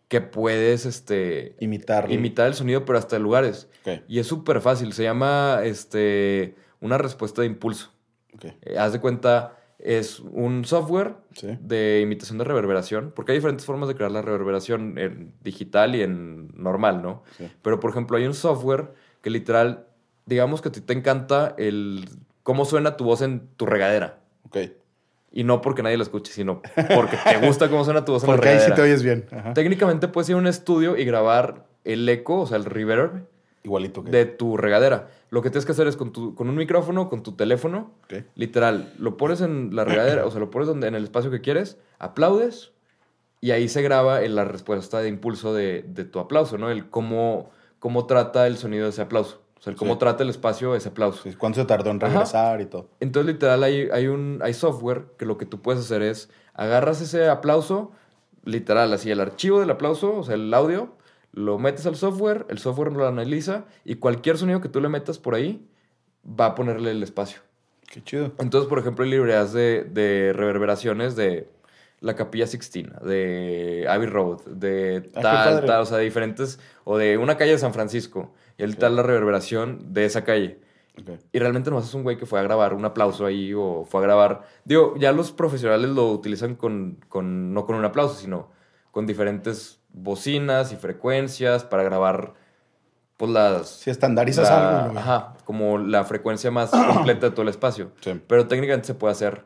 que 0.08 0.20
puedes 0.20 0.86
este, 0.86 1.56
Imitar. 1.58 2.10
imitar 2.12 2.46
el 2.46 2.54
sonido, 2.54 2.84
pero 2.84 2.98
hasta 2.98 3.18
lugares. 3.18 3.68
Y 4.08 4.18
es 4.20 4.26
súper 4.26 4.60
fácil. 4.60 4.92
Se 4.92 5.02
llama 5.02 5.60
este, 5.64 6.54
una 6.80 6.98
respuesta 6.98 7.40
de 7.42 7.48
impulso. 7.48 7.90
Eh, 8.42 8.76
haz 8.78 8.92
de 8.92 9.00
cuenta, 9.00 9.56
es 9.78 10.20
un 10.20 10.64
software 10.64 11.14
Sí. 11.34 11.48
de 11.60 12.00
imitación 12.02 12.38
de 12.38 12.44
reverberación, 12.44 13.12
porque 13.14 13.32
hay 13.32 13.38
diferentes 13.38 13.66
formas 13.66 13.88
de 13.88 13.94
crear 13.94 14.10
la 14.10 14.22
reverberación 14.22 14.96
en 14.98 15.32
digital 15.42 15.94
y 15.94 16.02
en 16.02 16.48
normal, 16.56 17.02
¿no? 17.02 17.22
Sí. 17.36 17.50
Pero, 17.62 17.78
por 17.80 17.90
ejemplo, 17.90 18.16
hay 18.16 18.26
un 18.26 18.34
software 18.34 18.92
que 19.22 19.30
literal, 19.30 19.86
digamos 20.24 20.62
que 20.62 20.68
a 20.68 20.72
ti 20.72 20.80
te 20.80 20.92
encanta 20.92 21.54
el 21.58 22.08
cómo 22.42 22.64
suena 22.64 22.96
tu 22.96 23.04
voz 23.04 23.22
en 23.22 23.48
tu 23.56 23.66
regadera. 23.66 24.20
Ok. 24.44 24.56
Y 25.36 25.44
no 25.44 25.60
porque 25.60 25.82
nadie 25.82 25.98
la 25.98 26.02
escuche, 26.02 26.32
sino 26.32 26.62
porque 26.94 27.18
te 27.22 27.46
gusta 27.46 27.68
cómo 27.68 27.84
suena 27.84 28.06
tu 28.06 28.12
voz 28.12 28.22
en 28.22 28.26
Porque 28.28 28.46
la 28.46 28.52
ahí 28.52 28.60
sí 28.60 28.72
te 28.74 28.80
oyes 28.80 29.02
bien. 29.02 29.26
Ajá. 29.30 29.52
Técnicamente 29.52 30.08
puedes 30.08 30.30
ir 30.30 30.34
a 30.34 30.38
un 30.38 30.46
estudio 30.46 30.96
y 30.96 31.04
grabar 31.04 31.66
el 31.84 32.08
eco, 32.08 32.40
o 32.40 32.46
sea, 32.46 32.56
el 32.56 32.64
reverb 32.64 33.26
Igualito 33.62 34.02
que. 34.02 34.10
de 34.10 34.24
tu 34.24 34.56
regadera. 34.56 35.10
Lo 35.28 35.42
que 35.42 35.50
tienes 35.50 35.66
que 35.66 35.72
hacer 35.72 35.88
es 35.88 35.96
con, 35.98 36.10
tu, 36.10 36.34
con 36.34 36.48
un 36.48 36.54
micrófono, 36.54 37.10
con 37.10 37.22
tu 37.22 37.32
teléfono, 37.32 37.90
literal, 38.34 38.94
lo 38.98 39.18
pones 39.18 39.42
en 39.42 39.76
la 39.76 39.84
regadera, 39.84 40.24
o 40.24 40.30
sea, 40.30 40.40
lo 40.40 40.48
pones 40.48 40.68
donde, 40.68 40.88
en 40.88 40.94
el 40.94 41.04
espacio 41.04 41.30
que 41.30 41.42
quieres, 41.42 41.76
aplaudes 41.98 42.72
y 43.42 43.50
ahí 43.50 43.68
se 43.68 43.82
graba 43.82 44.22
en 44.22 44.36
la 44.36 44.44
respuesta 44.44 45.00
de 45.00 45.10
impulso 45.10 45.52
de, 45.52 45.84
de 45.86 46.04
tu 46.06 46.18
aplauso, 46.18 46.56
¿no? 46.56 46.70
El 46.70 46.88
cómo, 46.88 47.50
cómo 47.78 48.06
trata 48.06 48.46
el 48.46 48.56
sonido 48.56 48.84
de 48.84 48.90
ese 48.90 49.02
aplauso. 49.02 49.42
O 49.58 49.62
sea, 49.62 49.70
el 49.72 49.76
cómo 49.78 49.94
Sí. 49.94 49.98
trata 50.00 50.22
el 50.22 50.28
espacio 50.30 50.74
ese 50.74 50.90
aplauso. 50.90 51.22
Sí, 51.22 51.34
¿Cuánto 51.34 51.60
se 51.60 51.66
tardó 51.66 51.90
en 51.90 51.96
Ajá. 52.02 52.08
regresar 52.12 52.60
y 52.60 52.66
todo? 52.66 52.88
Entonces, 53.00 53.32
literal, 53.32 53.62
hay, 53.64 53.88
hay, 53.92 54.06
un, 54.08 54.40
hay 54.42 54.52
software 54.54 55.06
que 55.18 55.24
lo 55.26 55.38
que 55.38 55.46
tú 55.46 55.60
puedes 55.62 55.80
hacer 55.80 56.02
es 56.02 56.28
agarras 56.54 57.00
ese 57.00 57.28
aplauso, 57.28 57.90
literal, 58.44 58.92
así 58.92 59.10
el 59.10 59.20
archivo 59.20 59.60
del 59.60 59.70
aplauso, 59.70 60.16
o 60.18 60.22
sea, 60.24 60.34
el 60.34 60.52
audio, 60.54 60.94
lo 61.32 61.58
metes 61.58 61.86
al 61.86 61.96
software, 61.96 62.46
el 62.48 62.58
software 62.58 62.92
lo 62.92 63.06
analiza 63.06 63.64
y 63.84 63.96
cualquier 63.96 64.38
sonido 64.38 64.60
que 64.60 64.68
tú 64.68 64.80
le 64.80 64.88
metas 64.88 65.18
por 65.18 65.34
ahí 65.34 65.66
va 66.24 66.46
a 66.46 66.54
ponerle 66.54 66.90
el 66.92 67.02
espacio. 67.02 67.40
Qué 67.90 68.02
chido. 68.02 68.32
Entonces, 68.38 68.68
por 68.68 68.78
ejemplo, 68.78 69.04
hay 69.04 69.10
librerías 69.10 69.52
de, 69.52 69.84
de 69.84 70.32
reverberaciones 70.34 71.14
de 71.16 71.48
la 72.00 72.14
Capilla 72.14 72.46
Sixtina, 72.46 72.98
de 73.04 73.86
Abbey 73.88 74.06
Road, 74.08 74.42
de 74.46 75.10
Ah, 75.14 75.20
tal, 75.22 75.64
tal, 75.66 75.80
o 75.82 75.86
sea, 75.86 75.98
diferentes, 75.98 76.58
o 76.84 76.98
de 76.98 77.16
una 77.18 77.36
calle 77.36 77.52
de 77.52 77.58
San 77.58 77.72
Francisco, 77.72 78.32
y 78.58 78.62
el 78.62 78.76
tal 78.76 78.96
la 78.96 79.02
reverberación 79.02 79.92
de 79.92 80.04
esa 80.04 80.24
calle. 80.24 80.60
Y 81.30 81.38
realmente 81.38 81.70
no 81.70 81.78
es 81.78 81.92
un 81.92 82.02
güey 82.04 82.16
que 82.16 82.24
fue 82.24 82.40
a 82.40 82.42
grabar 82.42 82.72
un 82.72 82.84
aplauso 82.86 83.26
ahí 83.26 83.52
o 83.54 83.84
fue 83.84 84.00
a 84.00 84.04
grabar. 84.04 84.42
Digo, 84.64 84.94
ya 84.98 85.12
los 85.12 85.30
profesionales 85.30 85.90
lo 85.90 86.10
utilizan 86.10 86.54
con, 86.54 86.98
con 87.10 87.52
no 87.52 87.66
con 87.66 87.76
un 87.76 87.84
aplauso, 87.84 88.14
sino 88.14 88.50
con 88.92 89.06
diferentes 89.06 89.78
bocinas 89.90 90.72
y 90.72 90.76
frecuencias 90.76 91.64
para 91.64 91.82
grabar, 91.82 92.32
pues 93.18 93.30
las. 93.30 93.68
Si 93.68 93.90
estandarizas 93.90 94.48
la- 94.48 94.78
algo. 94.84 94.92
güey. 94.92 94.98
Ajá, 95.02 95.34
como 95.44 95.76
la 95.76 96.04
frecuencia 96.04 96.50
más 96.50 96.70
completa 96.94 97.26
de 97.26 97.32
todo 97.32 97.42
el 97.42 97.48
espacio. 97.48 97.92
Sí. 98.00 98.18
Pero 98.26 98.46
técnicamente 98.48 98.86
se 98.86 98.94
puede 98.94 99.12
hacer 99.12 99.44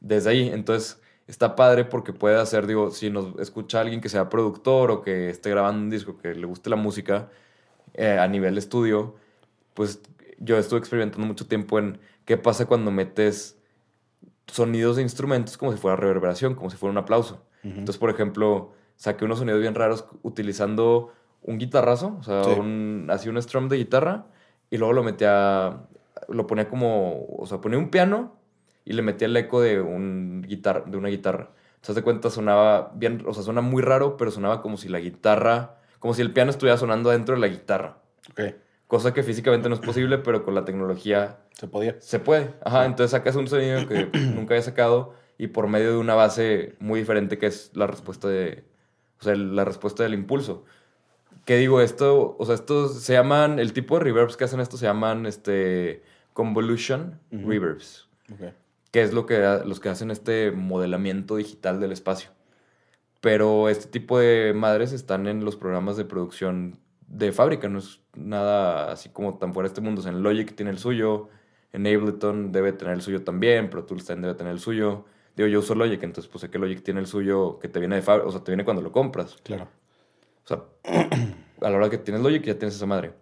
desde 0.00 0.30
ahí. 0.30 0.48
Entonces, 0.52 1.00
está 1.28 1.54
padre 1.54 1.84
porque 1.84 2.12
puede 2.12 2.40
hacer, 2.40 2.66
digo, 2.66 2.90
si 2.90 3.10
nos 3.10 3.38
escucha 3.38 3.80
alguien 3.80 4.00
que 4.00 4.08
sea 4.08 4.28
productor 4.28 4.90
o 4.90 5.02
que 5.02 5.30
esté 5.30 5.50
grabando 5.50 5.82
un 5.82 5.90
disco, 5.90 6.18
que 6.18 6.34
le 6.34 6.46
guste 6.46 6.70
la 6.70 6.76
música 6.76 7.28
eh, 7.94 8.18
a 8.18 8.26
nivel 8.26 8.58
estudio, 8.58 9.14
pues 9.74 10.00
yo 10.38 10.56
estuve 10.58 10.80
experimentando 10.80 11.26
mucho 11.26 11.46
tiempo 11.46 11.78
en 11.78 11.98
qué 12.24 12.36
pasa 12.36 12.66
cuando 12.66 12.90
metes 12.90 13.58
sonidos 14.46 14.96
de 14.96 15.02
instrumentos 15.02 15.58
como 15.58 15.72
si 15.72 15.78
fuera 15.78 15.96
reverberación, 15.96 16.54
como 16.54 16.70
si 16.70 16.76
fuera 16.76 16.92
un 16.92 16.98
aplauso. 16.98 17.44
Ujú. 17.62 17.70
Entonces, 17.80 17.98
por 17.98 18.10
ejemplo, 18.10 18.72
saqué 18.96 19.24
unos 19.24 19.38
sonidos 19.38 19.60
bien 19.60 19.74
raros 19.74 20.06
utilizando 20.22 21.12
un 21.42 21.58
guitarrazo, 21.58 22.16
o 22.20 22.22
sea, 22.22 22.42
Sí. 22.44 22.50
un, 22.50 23.06
así 23.10 23.28
un 23.28 23.40
strum 23.40 23.68
de 23.68 23.76
guitarra, 23.76 24.26
y 24.70 24.78
luego 24.78 24.92
lo 24.94 25.02
metía, 25.02 25.80
lo 26.28 26.46
ponía 26.46 26.68
como, 26.68 27.26
o 27.36 27.46
sea, 27.46 27.60
ponía 27.60 27.78
un 27.78 27.90
piano 27.90 28.37
y 28.88 28.94
le 28.94 29.02
metía 29.02 29.26
el 29.26 29.36
eco 29.36 29.60
de, 29.60 29.80
un 29.82 30.42
guitar, 30.48 30.86
de 30.86 30.96
una 30.96 31.08
guitarra. 31.08 31.50
Entonces, 31.74 31.94
de 31.96 32.02
cuenta, 32.02 32.30
sonaba 32.30 32.90
bien, 32.94 33.22
o 33.26 33.34
sea, 33.34 33.42
suena 33.42 33.60
muy 33.60 33.82
raro, 33.82 34.16
pero 34.16 34.30
sonaba 34.30 34.62
como 34.62 34.78
si 34.78 34.88
la 34.88 34.98
guitarra, 34.98 35.76
como 35.98 36.14
si 36.14 36.22
el 36.22 36.32
piano 36.32 36.50
estuviera 36.50 36.78
sonando 36.78 37.10
dentro 37.10 37.34
de 37.34 37.40
la 37.42 37.48
guitarra. 37.48 37.98
Ok. 38.30 38.40
Cosa 38.86 39.12
que 39.12 39.22
físicamente 39.22 39.68
no 39.68 39.74
es 39.74 39.82
posible, 39.82 40.16
pero 40.16 40.42
con 40.42 40.54
la 40.54 40.64
tecnología 40.64 41.36
Se 41.52 41.68
podía. 41.68 41.96
se 42.00 42.18
puede. 42.18 42.54
Ajá, 42.64 42.86
entonces 42.86 43.10
sacas 43.10 43.36
un 43.36 43.46
sonido 43.46 43.86
que 43.86 44.08
nunca 44.34 44.54
había 44.54 44.62
sacado 44.62 45.12
y 45.36 45.48
por 45.48 45.66
medio 45.68 45.90
de 45.90 45.98
una 45.98 46.14
base 46.14 46.74
muy 46.80 47.00
diferente 47.00 47.36
que 47.36 47.46
es 47.46 47.70
la 47.74 47.86
respuesta 47.86 48.26
de. 48.26 48.64
O 49.20 49.24
sea, 49.24 49.34
la 49.34 49.66
respuesta 49.66 50.02
del 50.02 50.14
impulso. 50.14 50.64
¿Qué 51.44 51.56
digo? 51.56 51.82
Esto, 51.82 52.36
o 52.38 52.46
sea, 52.46 52.54
estos 52.54 53.02
se 53.02 53.12
llaman. 53.12 53.58
El 53.58 53.74
tipo 53.74 53.98
de 53.98 54.04
reverbs 54.04 54.38
que 54.38 54.44
hacen 54.44 54.60
esto 54.60 54.78
se 54.78 54.86
llaman 54.86 55.26
este. 55.26 56.02
Convolution 56.32 57.20
Ujú. 57.32 57.50
reverbs. 57.50 58.08
Ok. 58.32 58.52
Que 58.90 59.02
es 59.02 59.12
lo 59.12 59.26
que, 59.26 59.38
los 59.64 59.80
que 59.80 59.88
hacen 59.88 60.10
este 60.10 60.50
modelamiento 60.50 61.36
digital 61.36 61.80
del 61.80 61.92
espacio. 61.92 62.30
Pero 63.20 63.68
este 63.68 63.86
tipo 63.86 64.18
de 64.18 64.52
madres 64.54 64.92
están 64.92 65.26
en 65.26 65.44
los 65.44 65.56
programas 65.56 65.96
de 65.96 66.04
producción 66.04 66.78
de 67.08 67.32
fábrica, 67.32 67.68
no 67.68 67.78
es 67.78 68.00
nada 68.14 68.92
así 68.92 69.08
como 69.08 69.38
tan 69.38 69.52
fuera 69.52 69.68
de 69.68 69.72
este 69.72 69.80
mundo. 69.80 70.00
O 70.00 70.02
sea, 70.02 70.12
en 70.12 70.22
Logic 70.22 70.54
tiene 70.54 70.70
el 70.70 70.78
suyo, 70.78 71.28
en 71.72 71.86
Ableton 71.86 72.52
debe 72.52 72.72
tener 72.72 72.94
el 72.94 73.02
suyo 73.02 73.24
también, 73.24 73.70
Pro 73.70 73.84
Tools 73.84 74.04
también 74.04 74.22
debe 74.22 74.34
tener 74.34 74.52
el 74.52 74.60
suyo. 74.60 75.04
Digo, 75.36 75.48
yo 75.48 75.60
uso 75.60 75.74
Logic, 75.74 76.02
entonces 76.02 76.30
pues 76.30 76.42
sé 76.42 76.50
que 76.50 76.58
Logic 76.58 76.82
tiene 76.82 77.00
el 77.00 77.06
suyo 77.06 77.58
que 77.58 77.68
te 77.68 77.78
viene 77.78 77.96
de 77.96 78.02
fábrica, 78.02 78.28
o 78.28 78.32
sea, 78.32 78.42
te 78.42 78.52
viene 78.52 78.64
cuando 78.64 78.82
lo 78.82 78.92
compras. 78.92 79.36
Claro. 79.42 79.68
O 80.44 80.48
sea, 80.48 80.62
a 81.60 81.70
la 81.70 81.76
hora 81.76 81.90
que 81.90 81.98
tienes 81.98 82.22
Logic 82.22 82.42
ya 82.42 82.58
tienes 82.58 82.76
esa 82.76 82.86
madre. 82.86 83.12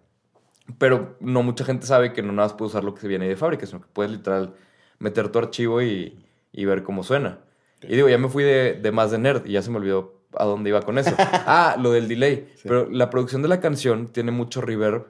Pero 0.77 1.15
no 1.21 1.43
mucha 1.43 1.63
gente 1.63 1.87
sabe 1.87 2.11
que 2.11 2.21
no 2.21 2.33
nada 2.33 2.49
más 2.49 2.53
puedes 2.53 2.73
usar 2.73 2.83
lo 2.83 2.93
que 2.93 3.01
se 3.01 3.07
viene 3.07 3.27
de 3.27 3.35
fábrica, 3.35 3.65
sino 3.65 3.81
que 3.81 3.87
puedes 3.93 4.11
literal 4.11 4.53
meter 4.99 5.29
tu 5.29 5.39
archivo 5.39 5.81
y, 5.81 6.17
y 6.51 6.65
ver 6.65 6.83
cómo 6.83 7.03
suena. 7.03 7.39
Y 7.83 7.95
digo, 7.95 8.09
ya 8.09 8.17
me 8.17 8.29
fui 8.29 8.43
de, 8.43 8.73
de 8.73 8.91
más 8.91 9.11
de 9.11 9.19
nerd 9.19 9.45
y 9.45 9.53
ya 9.53 9.61
se 9.61 9.69
me 9.69 9.77
olvidó 9.77 10.15
a 10.35 10.45
dónde 10.45 10.69
iba 10.69 10.81
con 10.81 10.97
eso. 10.97 11.15
ah, 11.17 11.77
lo 11.79 11.91
del 11.91 12.07
delay. 12.07 12.47
Sí. 12.55 12.67
Pero 12.67 12.89
la 12.89 13.09
producción 13.09 13.41
de 13.41 13.47
la 13.47 13.59
canción 13.59 14.07
tiene 14.07 14.31
mucho 14.31 14.61
reverb. 14.61 15.05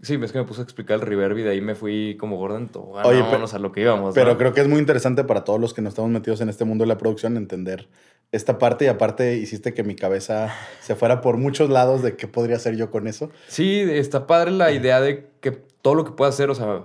Sí, 0.00 0.18
es 0.22 0.30
que 0.30 0.38
me 0.38 0.44
puse 0.44 0.60
a 0.60 0.64
explicar 0.64 1.00
el 1.00 1.06
reverb 1.06 1.38
y 1.38 1.42
de 1.42 1.50
ahí 1.50 1.60
me 1.60 1.74
fui 1.74 2.16
como 2.20 2.36
Gordon 2.36 2.68
Tobogán. 2.68 3.04
Oye, 3.06 3.24
pero- 3.30 3.44
a 3.52 3.58
lo 3.58 3.72
que 3.72 3.80
íbamos. 3.80 4.14
Pero 4.14 4.32
¿no? 4.32 4.38
creo 4.38 4.52
que 4.52 4.60
es 4.60 4.68
muy 4.68 4.78
interesante 4.78 5.24
para 5.24 5.42
todos 5.42 5.60
los 5.60 5.74
que 5.74 5.82
no 5.82 5.88
estamos 5.88 6.10
metidos 6.10 6.40
en 6.40 6.48
este 6.48 6.64
mundo 6.64 6.84
de 6.84 6.88
la 6.88 6.98
producción 6.98 7.36
entender 7.36 7.88
esta 8.30 8.58
parte 8.58 8.84
y 8.84 8.88
aparte 8.88 9.36
hiciste 9.36 9.74
que 9.74 9.82
mi 9.82 9.96
cabeza 9.96 10.54
se 10.80 10.94
fuera 10.94 11.20
por 11.20 11.36
muchos 11.38 11.70
lados 11.70 12.02
de 12.02 12.14
qué 12.14 12.28
podría 12.28 12.56
hacer 12.56 12.76
yo 12.76 12.90
con 12.90 13.08
eso. 13.08 13.30
Sí, 13.48 13.80
está 13.80 14.26
padre 14.26 14.50
la 14.52 14.70
idea 14.70 15.00
de 15.00 15.30
que 15.40 15.50
todo 15.50 15.94
lo 15.94 16.04
que 16.04 16.12
puedas 16.12 16.34
hacer, 16.34 16.50
o 16.50 16.54
sea, 16.54 16.84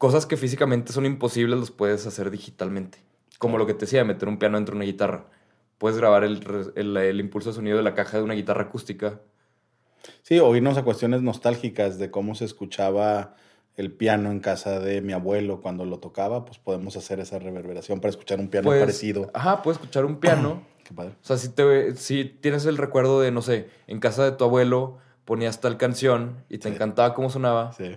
cosas 0.00 0.24
que 0.24 0.38
físicamente 0.38 0.94
son 0.94 1.04
imposibles, 1.04 1.58
los 1.60 1.70
puedes 1.70 2.06
hacer 2.06 2.30
digitalmente. 2.30 2.98
Como 3.38 3.58
lo 3.58 3.66
que 3.66 3.74
te 3.74 3.80
decía, 3.80 4.02
meter 4.02 4.28
un 4.30 4.38
piano 4.38 4.56
dentro 4.56 4.72
de 4.72 4.76
una 4.78 4.86
guitarra. 4.86 5.26
Puedes 5.76 5.98
grabar 5.98 6.24
el, 6.24 6.40
el- 6.74 6.96
el 6.96 7.20
impulso 7.20 7.50
de 7.50 7.56
sonido 7.56 7.76
de 7.76 7.82
la 7.82 7.94
caja 7.94 8.16
de 8.16 8.22
una 8.24 8.32
guitarra 8.34 8.62
acústica. 8.62 9.20
Sí, 10.22 10.38
o 10.40 10.56
irnos 10.56 10.78
a 10.78 10.82
cuestiones 10.84 11.20
nostálgicas 11.20 11.98
de 11.98 12.10
cómo 12.10 12.34
se 12.34 12.46
escuchaba 12.46 13.34
el 13.76 13.92
piano 13.92 14.30
en 14.30 14.40
casa 14.40 14.80
de 14.80 15.02
mi 15.02 15.12
abuelo 15.12 15.60
cuando 15.60 15.84
lo 15.84 15.98
tocaba, 15.98 16.44
pues 16.46 16.58
podemos 16.58 16.96
hacer 16.96 17.20
esa 17.20 17.38
reverberación 17.38 18.00
para 18.00 18.10
escuchar 18.10 18.40
un 18.40 18.48
piano 18.48 18.64
Puedes- 18.66 18.82
parecido. 18.82 19.30
Ajá, 19.34 19.62
puedes 19.62 19.78
escuchar 19.80 20.06
un 20.06 20.16
piano. 20.16 20.62
Qué 20.84 20.94
padre. 20.94 21.12
O 21.22 21.24
sea, 21.26 21.36
si, 21.36 21.50
te, 21.50 21.94
si 21.96 22.24
tienes 22.24 22.64
el 22.66 22.78
recuerdo 22.78 23.20
de, 23.20 23.30
no 23.30 23.42
sé, 23.42 23.68
en 23.86 24.00
casa 24.00 24.24
de 24.24 24.32
tu 24.32 24.44
abuelo 24.44 24.98
ponías 25.26 25.60
tal 25.60 25.76
canción 25.76 26.42
y 26.48 26.58
te 26.58 26.68
Sí. 26.68 26.74
encantaba 26.74 27.14
cómo 27.14 27.30
sonaba, 27.30 27.72
Sí, 27.74 27.96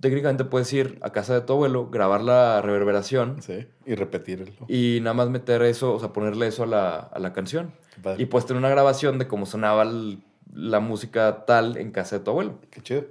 técnicamente 0.00 0.44
puedes 0.44 0.72
ir 0.72 0.98
a 1.02 1.10
casa 1.10 1.34
de 1.34 1.40
tu 1.40 1.52
abuelo, 1.54 1.88
grabar 1.90 2.22
la 2.22 2.60
reverberación 2.62 3.42
sí. 3.42 3.66
Y 3.86 3.94
repetirlo. 3.94 4.46
y 4.68 4.98
nada 5.02 5.14
más 5.14 5.28
meter 5.30 5.62
eso, 5.62 5.94
o 5.94 5.98
sea, 6.00 6.12
ponerle 6.12 6.46
eso 6.48 6.64
a 6.64 6.66
la, 6.66 6.96
a 6.98 7.18
la 7.18 7.32
canción. 7.32 7.72
Y 8.18 8.26
puedes 8.26 8.46
tener 8.46 8.58
una 8.58 8.68
grabación 8.68 9.18
de 9.18 9.26
cómo 9.26 9.46
sonaba 9.46 9.82
el- 9.84 10.18
la 10.52 10.80
música 10.80 11.44
tal 11.46 11.76
en 11.76 11.90
casa 11.90 12.18
de 12.18 12.24
tu 12.24 12.30
abuelo. 12.30 12.58
Qué 12.70 12.80
chido. 12.80 13.04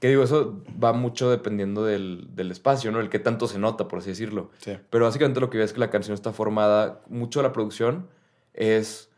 Que 0.00 0.08
digo, 0.08 0.22
eso 0.22 0.62
va 0.82 0.92
mucho 0.92 1.30
dependiendo 1.30 1.84
del, 1.84 2.28
del 2.34 2.50
espacio, 2.50 2.92
¿no? 2.92 3.00
El 3.00 3.08
que 3.08 3.18
tanto 3.18 3.46
se 3.48 3.58
nota, 3.58 3.88
por 3.88 3.98
así 4.00 4.10
decirlo. 4.10 4.50
Sí. 4.58 4.76
Pero 4.90 5.04
básicamente 5.06 5.40
lo 5.40 5.48
que 5.50 5.56
veo 5.58 5.64
es 5.64 5.72
que 5.72 5.80
la 5.80 5.88
canción 5.90 6.14
está 6.14 6.32
formada, 6.32 7.00
mucho 7.08 7.40
de 7.40 7.44
la 7.44 7.52
producción 7.52 8.08
es 8.52 9.10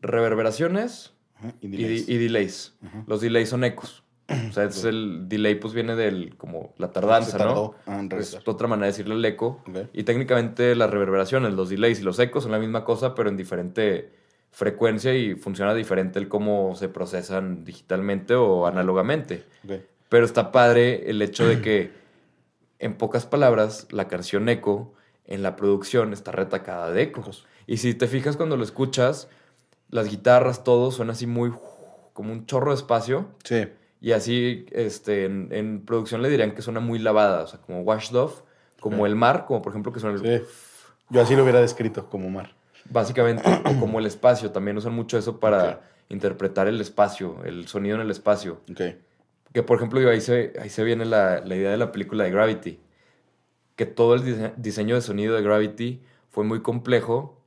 reverberaciones 0.00 1.12
Ajá, 1.36 1.54
y 1.60 1.66
y, 1.66 1.70
delays. 1.70 2.08
y 2.08 2.16
delays. 2.18 2.74
Ajá. 2.84 3.04
Los 3.06 3.20
delays 3.20 3.48
son 3.48 3.64
ecos. 3.64 4.04
O 4.28 4.52
sea, 4.52 4.64
es 4.64 4.84
el 4.84 5.26
delay 5.26 5.54
pues 5.54 5.72
viene 5.72 5.96
del, 5.96 6.36
como 6.36 6.74
la 6.76 6.92
tardanza, 6.92 7.38
Se 7.38 7.44
¿no? 7.44 7.74
ah, 7.86 8.06
Es 8.18 8.38
otra 8.46 8.68
manera 8.68 8.86
de 8.86 8.92
decirle 8.92 9.14
el 9.14 9.24
eco. 9.24 9.62
Y 9.94 10.02
técnicamente 10.02 10.74
las 10.74 10.90
reverberaciones, 10.90 11.54
los 11.54 11.70
delays 11.70 12.00
y 12.00 12.02
los 12.02 12.18
ecos 12.18 12.42
son 12.42 12.52
la 12.52 12.58
misma 12.58 12.84
cosa, 12.84 13.14
pero 13.14 13.30
en 13.30 13.38
diferente 13.38 14.12
frecuencia 14.50 15.14
y 15.14 15.34
funciona 15.34 15.72
diferente 15.74 16.18
el 16.18 16.28
cómo 16.28 16.74
se 16.74 16.88
procesan 16.88 17.64
digitalmente 17.64 18.34
o 18.34 18.66
análogamente. 18.66 19.44
Pero 20.08 20.24
está 20.26 20.52
padre 20.52 21.08
el 21.10 21.22
hecho 21.22 21.46
de 21.46 21.60
que, 21.62 21.90
en 22.78 22.94
pocas 22.94 23.24
palabras, 23.24 23.86
la 23.90 24.08
canción 24.08 24.48
eco 24.48 24.92
en 25.24 25.42
la 25.42 25.56
producción 25.56 26.12
está 26.12 26.32
retacada 26.32 26.90
de 26.90 27.02
eco. 27.02 27.20
Ecos. 27.20 27.46
Y 27.66 27.78
si 27.78 27.94
te 27.94 28.06
fijas 28.08 28.36
cuando 28.36 28.56
lo 28.56 28.64
escuchas, 28.64 29.28
las 29.90 30.08
guitarras, 30.10 30.64
todo 30.64 30.90
suena 30.90 31.12
así 31.12 31.26
muy 31.26 31.52
como 32.12 32.32
un 32.32 32.46
chorro 32.46 32.72
de 32.72 32.76
espacio. 32.76 33.28
Sí. 33.44 33.68
Y 34.00 34.12
así, 34.12 34.66
este, 34.70 35.24
en, 35.24 35.48
en 35.50 35.84
producción 35.84 36.22
le 36.22 36.28
dirían 36.28 36.52
que 36.54 36.62
suena 36.62 36.80
muy 36.80 36.98
lavada, 36.98 37.42
o 37.42 37.46
sea, 37.46 37.60
como 37.60 37.80
washed 37.80 38.14
off, 38.16 38.42
como 38.80 39.02
Ok. 39.02 39.06
el 39.08 39.16
mar, 39.16 39.44
como 39.46 39.60
por 39.62 39.72
ejemplo 39.72 39.92
que 39.92 40.00
suena 40.00 40.16
el, 40.20 40.40
Sí. 40.40 40.46
Yo 41.10 41.20
así 41.22 41.34
lo 41.34 41.42
hubiera 41.42 41.60
descrito 41.60 42.08
como 42.08 42.28
mar. 42.30 42.54
básicamente, 42.90 43.42
o 43.64 43.80
como 43.80 43.98
el 43.98 44.06
espacio, 44.06 44.50
también 44.52 44.76
usan 44.76 44.94
mucho 44.94 45.18
eso 45.18 45.40
para 45.40 45.68
Ok. 45.70 45.76
interpretar 46.10 46.68
el 46.68 46.80
espacio, 46.80 47.42
el 47.44 47.66
sonido 47.66 47.96
en 47.96 48.02
el 48.02 48.10
espacio. 48.10 48.60
Ok. 48.70 48.80
Que 49.52 49.62
por 49.62 49.76
ejemplo, 49.78 49.98
digo, 49.98 50.10
ahí 50.12 50.20
se, 50.20 50.52
ahí 50.60 50.68
se 50.70 50.84
viene 50.84 51.04
la, 51.04 51.40
la 51.40 51.56
idea 51.56 51.70
de 51.70 51.76
la 51.78 51.90
película 51.90 52.24
de 52.24 52.30
Gravity. 52.30 52.78
Que 53.76 53.86
todo 53.86 54.14
el 54.14 54.22
dise- 54.22 54.52
diseño 54.56 54.94
de 54.94 55.00
sonido 55.00 55.34
de 55.34 55.42
Gravity 55.42 56.02
fue 56.30 56.44
muy 56.44 56.60
complejo 56.62 57.40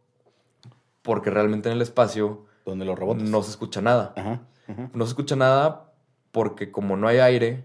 porque 1.01 1.29
realmente 1.29 1.69
en 1.69 1.75
el 1.75 1.81
espacio 1.81 2.45
Donde 2.65 2.85
los 2.85 2.97
robots. 2.97 3.21
no 3.23 3.41
se 3.43 3.51
escucha 3.51 3.81
nada. 3.81 4.13
Ajá. 4.17 4.41
ajá, 4.67 4.89
No 4.93 5.05
se 5.05 5.09
escucha 5.09 5.35
nada 5.35 5.90
porque 6.31 6.71
como 6.71 6.97
no 6.97 7.07
hay 7.07 7.17
aire, 7.19 7.63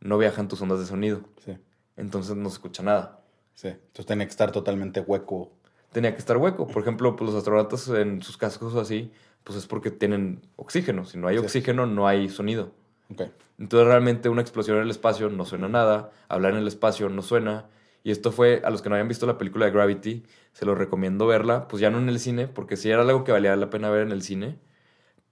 no 0.00 0.18
viajan 0.18 0.48
tus 0.48 0.60
ondas 0.60 0.78
de 0.80 0.86
sonido. 0.86 1.22
Sí. 1.44 1.56
Entonces 1.96 2.36
no 2.36 2.48
se 2.50 2.54
escucha 2.54 2.82
nada. 2.82 3.20
Sí. 3.54 3.68
Entonces 3.68 4.06
tiene 4.06 4.24
que 4.26 4.30
estar 4.30 4.52
totalmente 4.52 5.00
hueco. 5.00 5.52
Tenía 5.92 6.12
que 6.12 6.18
estar 6.18 6.36
hueco. 6.36 6.66
Por 6.66 6.82
ejemplo, 6.82 7.14
pues 7.16 7.30
los 7.30 7.38
astronautas 7.38 7.88
en 7.88 8.20
sus 8.20 8.36
cascos 8.36 8.74
o 8.74 8.80
así, 8.80 9.12
pues 9.44 9.56
es 9.58 9.66
porque 9.66 9.90
tienen 9.90 10.42
oxígeno. 10.56 11.04
Si 11.04 11.16
no 11.18 11.28
hay 11.28 11.38
Sí. 11.38 11.44
oxígeno, 11.44 11.86
no 11.86 12.06
hay 12.08 12.28
sonido. 12.28 12.72
Ok. 13.12 13.22
Entonces 13.58 13.86
realmente 13.86 14.28
una 14.28 14.40
explosión 14.42 14.78
en 14.78 14.82
el 14.82 14.90
espacio 14.90 15.28
no 15.30 15.44
suena 15.44 15.68
nada, 15.68 16.10
hablar 16.28 16.52
en 16.52 16.58
el 16.58 16.66
espacio 16.66 17.08
no 17.08 17.22
suena. 17.22 17.66
Y 18.02 18.10
esto 18.10 18.32
fue, 18.32 18.60
a 18.64 18.70
los 18.70 18.82
que 18.82 18.88
no 18.90 18.96
hayan 18.96 19.08
visto 19.08 19.24
la 19.26 19.38
película 19.38 19.64
de 19.66 19.70
Gravity, 19.70 20.24
se 20.52 20.66
los 20.66 20.76
recomiendo 20.76 21.26
verla, 21.26 21.68
pues 21.68 21.80
ya 21.80 21.88
no 21.90 21.98
en 21.98 22.08
el 22.08 22.18
cine, 22.18 22.48
porque 22.48 22.76
sí 22.76 22.90
era 22.90 23.00
algo 23.02 23.24
que 23.24 23.32
valía 23.32 23.54
la 23.56 23.70
pena 23.70 23.88
ver 23.88 24.02
en 24.02 24.12
el 24.12 24.20
cine, 24.22 24.58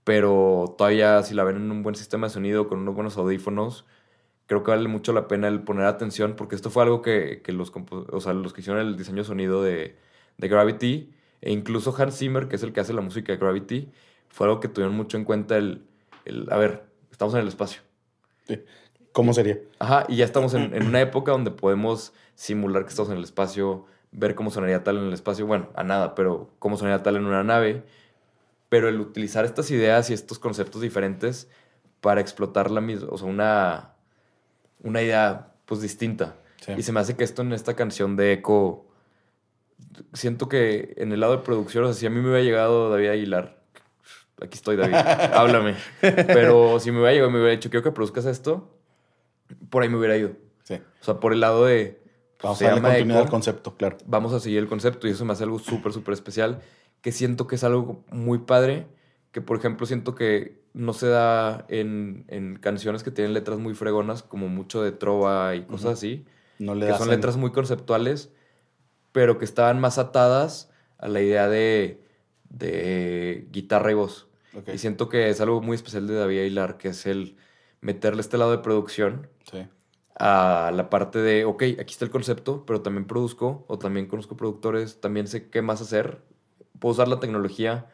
pero 0.04 0.74
todavía 0.76 1.22
si 1.22 1.34
la 1.34 1.44
ven 1.44 1.56
en 1.56 1.70
un 1.70 1.82
buen 1.82 1.94
sistema 1.94 2.26
de 2.26 2.32
sonido, 2.32 2.68
con 2.68 2.80
unos 2.80 2.94
buenos 2.94 3.16
audífonos, 3.16 3.86
creo 4.46 4.62
que 4.62 4.70
vale 4.70 4.88
mucho 4.88 5.12
la 5.12 5.28
pena 5.28 5.48
el 5.48 5.62
poner 5.62 5.86
atención, 5.86 6.34
porque 6.36 6.54
esto 6.54 6.70
fue 6.70 6.82
algo 6.82 7.02
que, 7.02 7.42
que 7.42 7.52
los, 7.52 7.72
o 7.72 8.20
sea, 8.20 8.32
los 8.32 8.52
que 8.52 8.60
hicieron 8.60 8.80
el 8.80 8.96
diseño 8.96 9.18
de 9.18 9.24
sonido 9.24 9.62
de, 9.62 9.96
de 10.38 10.48
Gravity, 10.48 11.12
e 11.40 11.52
incluso 11.52 11.94
Hans 11.96 12.18
Zimmer, 12.18 12.48
que 12.48 12.56
es 12.56 12.62
el 12.62 12.72
que 12.72 12.80
hace 12.80 12.92
la 12.92 13.00
música 13.00 13.32
de 13.32 13.38
Gravity, 13.38 13.90
fue 14.28 14.46
algo 14.46 14.60
que 14.60 14.68
tuvieron 14.68 14.96
mucho 14.96 15.16
en 15.16 15.24
cuenta 15.24 15.56
el, 15.56 15.84
el 16.24 16.48
a 16.50 16.56
ver, 16.56 16.84
estamos 17.10 17.34
en 17.34 17.40
el 17.40 17.48
espacio. 17.48 17.82
Sí. 18.46 18.60
¿Cómo 19.12 19.34
sería? 19.34 19.58
Ajá, 19.78 20.06
y 20.08 20.16
ya 20.16 20.24
estamos 20.24 20.54
en, 20.54 20.74
en 20.74 20.86
una 20.86 21.00
época 21.00 21.32
donde 21.32 21.50
podemos 21.50 22.14
simular 22.34 22.84
que 22.84 22.90
estamos 22.90 23.10
en 23.10 23.18
el 23.18 23.24
espacio, 23.24 23.86
ver 24.10 24.34
cómo 24.34 24.50
sonaría 24.50 24.82
tal 24.82 24.98
en 24.98 25.04
el 25.04 25.12
espacio, 25.12 25.46
bueno, 25.46 25.68
a 25.74 25.84
nada, 25.84 26.14
pero 26.14 26.50
cómo 26.58 26.76
sonaría 26.76 27.02
tal 27.02 27.16
en 27.16 27.26
una 27.26 27.44
nave. 27.44 27.84
Pero 28.72 28.88
el 28.88 28.98
utilizar 29.00 29.44
estas 29.44 29.70
ideas 29.70 30.08
y 30.08 30.14
estos 30.14 30.38
conceptos 30.38 30.80
diferentes 30.80 31.46
para 32.00 32.22
explotar 32.22 32.70
la 32.70 32.80
misma, 32.80 33.06
o 33.10 33.18
sea, 33.18 33.26
una, 33.28 33.90
una 34.82 35.02
idea 35.02 35.52
pues 35.66 35.82
distinta. 35.82 36.36
Sí. 36.64 36.72
Y 36.78 36.82
se 36.82 36.90
me 36.90 37.00
hace 37.00 37.14
que 37.14 37.22
esto 37.22 37.42
en 37.42 37.52
esta 37.52 37.76
canción 37.76 38.16
de 38.16 38.32
Echo, 38.32 38.86
siento 40.14 40.48
que 40.48 40.94
en 40.96 41.12
el 41.12 41.20
lado 41.20 41.36
de 41.36 41.42
producción, 41.42 41.84
o 41.84 41.88
sea, 41.88 42.00
si 42.00 42.06
a 42.06 42.08
mí 42.08 42.16
me 42.16 42.30
hubiera 42.30 42.42
llegado 42.42 42.88
David 42.88 43.08
Aguilar, 43.08 43.62
aquí 44.40 44.54
estoy 44.54 44.76
David, 44.76 44.94
háblame. 45.34 45.76
Pero 46.00 46.80
si 46.80 46.92
me 46.92 47.00
hubiera 47.00 47.12
llegado 47.12 47.28
y 47.28 47.32
me 47.34 47.40
hubiera 47.40 47.54
dicho, 47.54 47.68
quiero 47.68 47.84
que 47.84 47.92
produzcas 47.92 48.24
esto, 48.24 48.74
por 49.68 49.82
ahí 49.82 49.90
me 49.90 49.98
hubiera 49.98 50.16
ido. 50.16 50.30
Sí. 50.62 50.80
O 50.98 51.04
sea, 51.04 51.20
por 51.20 51.34
el 51.34 51.40
lado 51.40 51.66
de... 51.66 52.00
pues, 52.38 52.42
Vamos 52.42 52.62
a 52.62 52.64
darle 52.64 52.80
continuidad 52.80 53.20
al 53.20 53.28
concepto, 53.28 53.76
claro. 53.76 53.98
vamos 54.06 54.32
a 54.32 54.40
seguir 54.40 54.60
el 54.60 54.66
concepto 54.66 55.08
y 55.08 55.10
eso 55.10 55.26
me 55.26 55.34
hace 55.34 55.44
algo 55.44 55.58
súper, 55.58 55.92
súper 55.92 56.14
especial, 56.14 56.62
que 57.02 57.12
siento 57.12 57.46
que 57.46 57.56
es 57.56 57.64
algo 57.64 58.04
muy 58.10 58.38
padre, 58.38 58.86
que 59.32 59.40
por 59.42 59.58
ejemplo 59.58 59.86
siento 59.86 60.14
que 60.14 60.62
no 60.72 60.94
se 60.94 61.08
da 61.08 61.66
en, 61.68 62.24
en 62.28 62.56
canciones 62.56 63.02
que 63.02 63.10
tienen 63.10 63.34
letras 63.34 63.58
muy 63.58 63.74
fregonas, 63.74 64.22
como 64.22 64.48
mucho 64.48 64.82
de 64.82 64.92
trova 64.92 65.54
y 65.54 65.64
cosas 65.66 65.94
así, 65.94 66.24
No 66.58 66.74
le 66.74 66.86
que 66.86 66.94
son 66.94 67.08
en- 67.08 67.16
letras 67.16 67.36
muy 67.36 67.52
conceptuales, 67.52 68.30
pero 69.12 69.38
que 69.38 69.44
estaban 69.44 69.80
más 69.80 69.98
atadas 69.98 70.70
a 70.98 71.08
la 71.08 71.20
idea 71.20 71.48
de, 71.48 72.00
de 72.48 73.46
guitarra 73.50 73.90
y 73.90 73.94
voz. 73.94 74.28
Y 74.72 74.78
siento 74.78 75.08
que 75.08 75.28
es 75.30 75.40
algo 75.40 75.60
muy 75.62 75.74
especial 75.74 76.06
de 76.06 76.14
David 76.14 76.40
Aguilar, 76.40 76.76
que 76.78 76.88
es 76.88 77.06
el 77.06 77.36
meterle 77.80 78.20
este 78.20 78.38
lado 78.38 78.50
de 78.52 78.58
producción 78.58 79.28
Sí. 79.50 79.66
a 80.18 80.70
la 80.74 80.88
parte 80.90 81.18
de, 81.18 81.44
ok, 81.46 81.62
aquí 81.80 81.92
está 81.92 82.04
el 82.04 82.10
concepto, 82.10 82.64
pero 82.66 82.82
también 82.82 83.06
produzco 83.06 83.64
o 83.68 83.78
también 83.78 84.06
conozco 84.06 84.36
productores, 84.36 85.00
también 85.00 85.26
sé 85.26 85.48
qué 85.50 85.62
más 85.62 85.80
hacer. 85.80 86.22
Puedo 86.82 86.94
usar 86.94 87.06
la 87.06 87.20
tecnología 87.20 87.86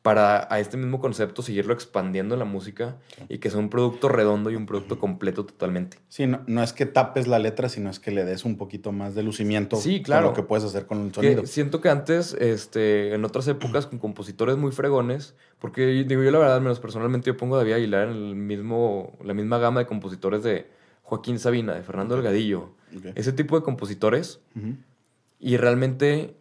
para 0.00 0.48
a 0.50 0.60
este 0.60 0.78
mismo 0.78 0.98
concepto 0.98 1.42
seguirlo 1.42 1.74
expandiendo 1.74 2.34
en 2.34 2.38
la 2.38 2.46
música 2.46 2.96
y 3.28 3.36
que 3.36 3.50
sea 3.50 3.58
un 3.58 3.68
producto 3.68 4.08
redondo 4.08 4.50
y 4.50 4.56
un 4.56 4.64
producto 4.64 4.98
completo 4.98 5.44
totalmente. 5.44 5.98
Sí, 6.08 6.26
no, 6.26 6.40
no 6.46 6.62
es 6.62 6.72
que 6.72 6.86
tapes 6.86 7.26
la 7.28 7.38
letra, 7.38 7.68
sino 7.68 7.90
es 7.90 8.00
que 8.00 8.10
le 8.10 8.24
des 8.24 8.46
un 8.46 8.56
poquito 8.56 8.92
más 8.92 9.14
de 9.14 9.22
lucimiento 9.22 9.76
Sí, 9.76 10.00
claro. 10.02 10.28
con 10.28 10.30
lo 10.30 10.36
que 10.36 10.42
puedes 10.48 10.64
hacer 10.64 10.86
con 10.86 11.02
el 11.04 11.12
sonido. 11.12 11.42
Que 11.42 11.46
siento 11.46 11.82
que 11.82 11.90
antes, 11.90 12.32
este, 12.32 13.12
en 13.14 13.26
otras 13.26 13.46
épocas, 13.46 13.86
con 13.86 13.98
compositores 13.98 14.56
muy 14.56 14.72
fregones, 14.72 15.34
porque 15.58 15.84
digo 16.08 16.22
yo 16.22 16.30
la 16.30 16.38
verdad, 16.38 16.62
menos 16.62 16.80
personalmente, 16.80 17.26
yo 17.26 17.36
pongo 17.36 17.56
a 17.56 17.58
David 17.58 17.74
Aguilar 17.74 18.08
en 18.08 18.14
el 18.14 18.34
mismo, 18.36 19.18
la 19.22 19.34
misma 19.34 19.58
gama 19.58 19.80
de 19.80 19.86
compositores 19.86 20.42
de 20.42 20.66
Joaquín 21.02 21.38
Sabina, 21.38 21.74
de 21.74 21.82
Fernando 21.82 22.14
Delgadillo, 22.14 22.70
Ok. 22.96 23.04
ese 23.16 23.34
tipo 23.34 23.54
de 23.58 23.62
compositores, 23.62 24.40
Ujú. 24.56 24.76
y 25.40 25.58
realmente 25.58 26.36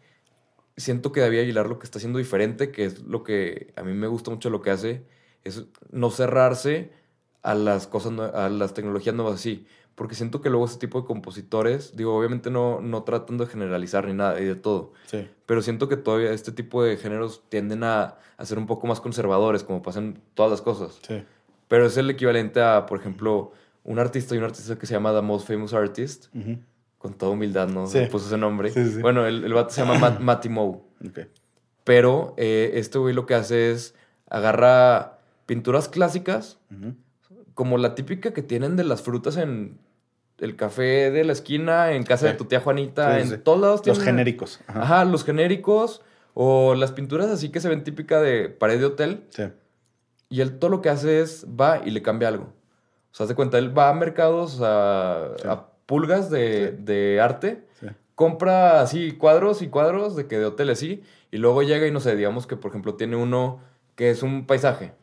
siento 0.79 1.11
que 1.11 1.21
David 1.21 1.39
Aguilar 1.41 1.67
lo 1.67 1.79
que 1.79 1.85
está 1.85 1.97
haciendo 1.99 2.19
diferente, 2.19 2.71
que 2.71 2.85
es 2.85 3.01
lo 3.03 3.23
que 3.23 3.73
a 3.75 3.83
mí 3.83 3.93
me 3.93 4.07
gusta 4.07 4.31
mucho 4.31 4.49
lo 4.49 4.61
que 4.61 4.71
hace, 4.71 5.03
es 5.43 5.65
no 5.91 6.09
cerrarse 6.11 6.91
a 7.41 7.53
las 7.53 7.87
cosas, 7.87 8.13
a 8.33 8.49
las 8.49 8.73
tecnologías 8.73 9.15
nuevas 9.15 9.35
así. 9.35 9.65
Porque 9.95 10.15
siento 10.15 10.39
que 10.41 10.49
luego 10.49 10.65
ese 10.65 10.79
tipo 10.79 11.01
de 11.01 11.07
compositores, 11.07 11.95
digo, 11.97 12.15
obviamente 12.17 12.49
no, 12.49 12.79
no 12.79 13.03
tratando 13.03 13.43
de 13.45 13.51
generalizar 13.51 14.07
ni 14.07 14.13
nada, 14.13 14.39
y 14.39 14.45
de 14.45 14.55
todo, 14.55 14.93
Sí. 15.07 15.27
pero 15.45 15.61
siento 15.61 15.89
que 15.89 15.97
todavía 15.97 16.31
este 16.31 16.53
tipo 16.53 16.81
de 16.83 16.95
géneros 16.95 17.43
tienden 17.49 17.83
a, 17.83 18.15
a 18.37 18.45
ser 18.45 18.57
un 18.57 18.65
poco 18.65 18.87
más 18.87 19.01
conservadores, 19.01 19.63
como 19.63 19.81
pasan 19.81 20.21
todas 20.35 20.51
las 20.51 20.61
cosas. 20.61 20.99
Sí. 21.05 21.21
Pero 21.67 21.85
es 21.85 21.97
el 21.97 22.09
equivalente 22.09 22.61
a, 22.61 22.85
por 22.85 22.97
ejemplo, 22.99 23.51
un 23.83 23.99
artista 23.99 24.35
y 24.35 24.37
un 24.37 24.45
artista 24.45 24.77
que 24.79 24.85
se 24.85 24.93
llama 24.93 25.13
The 25.13 25.21
Most 25.21 25.47
Famous 25.47 25.73
Artist, 25.73 26.27
Ujú. 26.33 26.57
Con 26.99 27.15
toda 27.15 27.31
humildad, 27.31 27.67
¿no? 27.67 27.87
Sí. 27.87 28.05
Puso 28.11 28.27
ese 28.27 28.37
nombre. 28.37 28.69
Sí, 28.69 28.85
sí. 28.91 29.01
Bueno, 29.01 29.25
el, 29.25 29.43
el 29.43 29.53
vato 29.53 29.71
se 29.71 29.81
llama 29.81 29.97
Matt, 29.97 30.19
Matty 30.21 30.49
Moe. 30.49 30.79
Ok. 31.07 31.19
Pero 31.83 32.35
eh, 32.37 32.71
este 32.75 32.99
güey 32.99 33.15
lo 33.15 33.25
que 33.25 33.33
hace 33.33 33.71
es 33.71 33.95
agarra 34.29 35.17
pinturas 35.45 35.89
clásicas, 35.89 36.59
Ujú. 36.71 36.93
como 37.55 37.77
la 37.79 37.95
típica 37.95 38.31
que 38.33 38.43
tienen 38.43 38.75
de 38.75 38.83
las 38.83 39.01
frutas 39.01 39.37
en 39.37 39.79
el 40.37 40.55
café 40.55 41.09
de 41.11 41.23
la 41.23 41.33
esquina, 41.33 41.91
en 41.93 42.03
casa 42.03 42.27
de 42.27 42.33
tu 42.35 42.45
tía 42.45 42.59
Juanita, 42.61 43.19
en 43.19 43.41
todos 43.43 43.59
lados 43.59 43.81
Los 43.85 43.97
tienen- 43.97 44.05
genéricos. 44.05 44.59
Ajá. 44.67 44.81
Ajá, 44.83 45.05
los 45.05 45.25
genéricos 45.25 46.01
o 46.33 46.75
las 46.75 46.91
pinturas 46.91 47.27
así 47.29 47.49
que 47.49 47.59
se 47.59 47.67
ven 47.69 47.83
típica 47.83 48.21
de 48.21 48.47
pared 48.49 48.79
de 48.79 48.85
hotel. 48.85 49.23
Sí. 49.29 49.43
Y 50.29 50.41
él 50.41 50.59
todo 50.59 50.69
lo 50.69 50.81
que 50.81 50.89
hace 50.89 51.21
es 51.21 51.45
va 51.59 51.81
y 51.83 51.89
le 51.89 52.01
cambia 52.03 52.27
algo. 52.27 52.53
O 53.11 53.15
sea, 53.15 53.23
haz 53.23 53.29
de 53.29 53.35
cuenta, 53.35 53.57
él 53.57 53.75
va 53.75 53.89
a 53.89 53.93
mercados, 53.95 54.59
a, 54.61 55.31
Sí. 55.41 55.47
a 55.47 55.65
pulgas 55.89 56.29
de, 56.29 56.75
Sí. 56.77 56.83
de 56.83 57.19
arte, 57.19 57.65
Sí. 57.79 57.87
compra 58.13 58.79
así 58.81 59.13
cuadros 59.13 59.63
y 59.63 59.69
cuadros 59.69 60.15
de 60.15 60.27
que 60.27 60.37
de 60.37 60.45
hotel 60.45 60.69
así, 60.69 61.01
y 61.31 61.37
luego 61.37 61.63
llega 61.63 61.87
y 61.87 61.91
no 61.91 61.99
sé, 61.99 62.15
digamos 62.15 62.45
que 62.45 62.55
por 62.55 62.69
ejemplo 62.69 62.93
tiene 62.93 63.15
uno 63.15 63.59
que 63.95 64.11
es 64.11 64.21
un 64.21 64.45
paisaje 64.45 64.93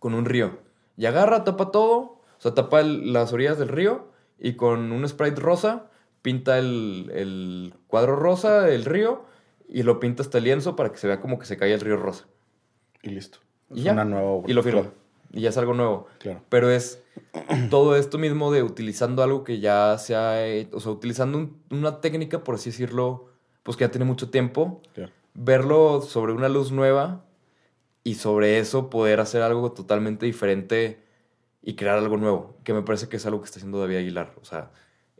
con 0.00 0.14
un 0.14 0.24
río. 0.24 0.58
Y 0.96 1.06
agarra, 1.06 1.44
tapa 1.44 1.70
todo, 1.70 1.96
o 1.98 2.20
sea, 2.38 2.54
tapa 2.54 2.80
el- 2.80 3.12
las 3.12 3.32
orillas 3.32 3.56
del 3.58 3.68
río 3.68 4.08
y 4.38 4.54
con 4.54 4.90
un 4.90 5.08
sprite 5.08 5.40
rosa 5.40 5.86
pinta 6.22 6.58
el, 6.58 7.10
el 7.14 7.74
cuadro 7.86 8.16
rosa 8.16 8.62
del 8.62 8.84
río 8.84 9.24
y 9.68 9.84
lo 9.84 10.00
pinta 10.00 10.22
hasta 10.22 10.38
el 10.38 10.44
lienzo 10.44 10.74
para 10.74 10.90
que 10.90 10.98
se 10.98 11.06
vea 11.06 11.20
como 11.20 11.38
que 11.38 11.46
se 11.46 11.56
cae 11.56 11.72
el 11.72 11.80
río 11.80 11.96
rosa. 11.96 12.26
Y 13.02 13.10
listo. 13.10 13.38
Y 13.70 13.78
Es 13.78 13.84
ya. 13.84 13.92
una 13.92 14.04
nueva 14.04 14.28
obra. 14.28 14.50
Y 14.50 14.54
lo 14.54 14.62
firma. 14.64 14.80
Claro. 14.82 14.96
Y 15.32 15.42
ya 15.42 15.50
es 15.50 15.56
algo 15.58 15.74
nuevo. 15.74 16.06
claro. 16.18 16.42
Pero 16.48 16.70
es 16.70 17.02
todo 17.70 17.96
esto 17.96 18.18
mismo 18.18 18.50
de 18.52 18.62
utilizando 18.62 19.22
algo 19.22 19.44
que 19.44 19.60
ya 19.60 19.96
se 19.98 20.16
ha 20.16 20.44
hecho, 20.46 20.76
o 20.76 20.80
sea, 20.80 20.92
utilizando 20.92 21.38
un- 21.38 21.62
una 21.70 22.00
técnica, 22.00 22.42
por 22.44 22.56
así 22.56 22.70
decirlo, 22.70 23.28
pues 23.62 23.76
que 23.76 23.84
ya 23.84 23.90
tiene 23.90 24.04
mucho 24.06 24.30
tiempo, 24.30 24.80
claro. 24.94 25.12
verlo 25.34 26.02
sobre 26.02 26.32
una 26.32 26.48
luz 26.48 26.72
nueva 26.72 27.24
y 28.02 28.14
sobre 28.14 28.58
eso 28.58 28.90
poder 28.90 29.20
hacer 29.20 29.42
algo 29.42 29.72
totalmente 29.72 30.26
diferente 30.26 31.04
y 31.62 31.74
crear 31.76 31.98
algo 31.98 32.16
nuevo, 32.16 32.56
que 32.64 32.72
me 32.72 32.82
parece 32.82 33.08
que 33.08 33.16
es 33.16 33.26
algo 33.26 33.40
que 33.40 33.44
está 33.46 33.58
haciendo 33.58 33.78
David 33.78 33.96
Aguilar. 33.98 34.34
O 34.40 34.44
sea, 34.44 34.70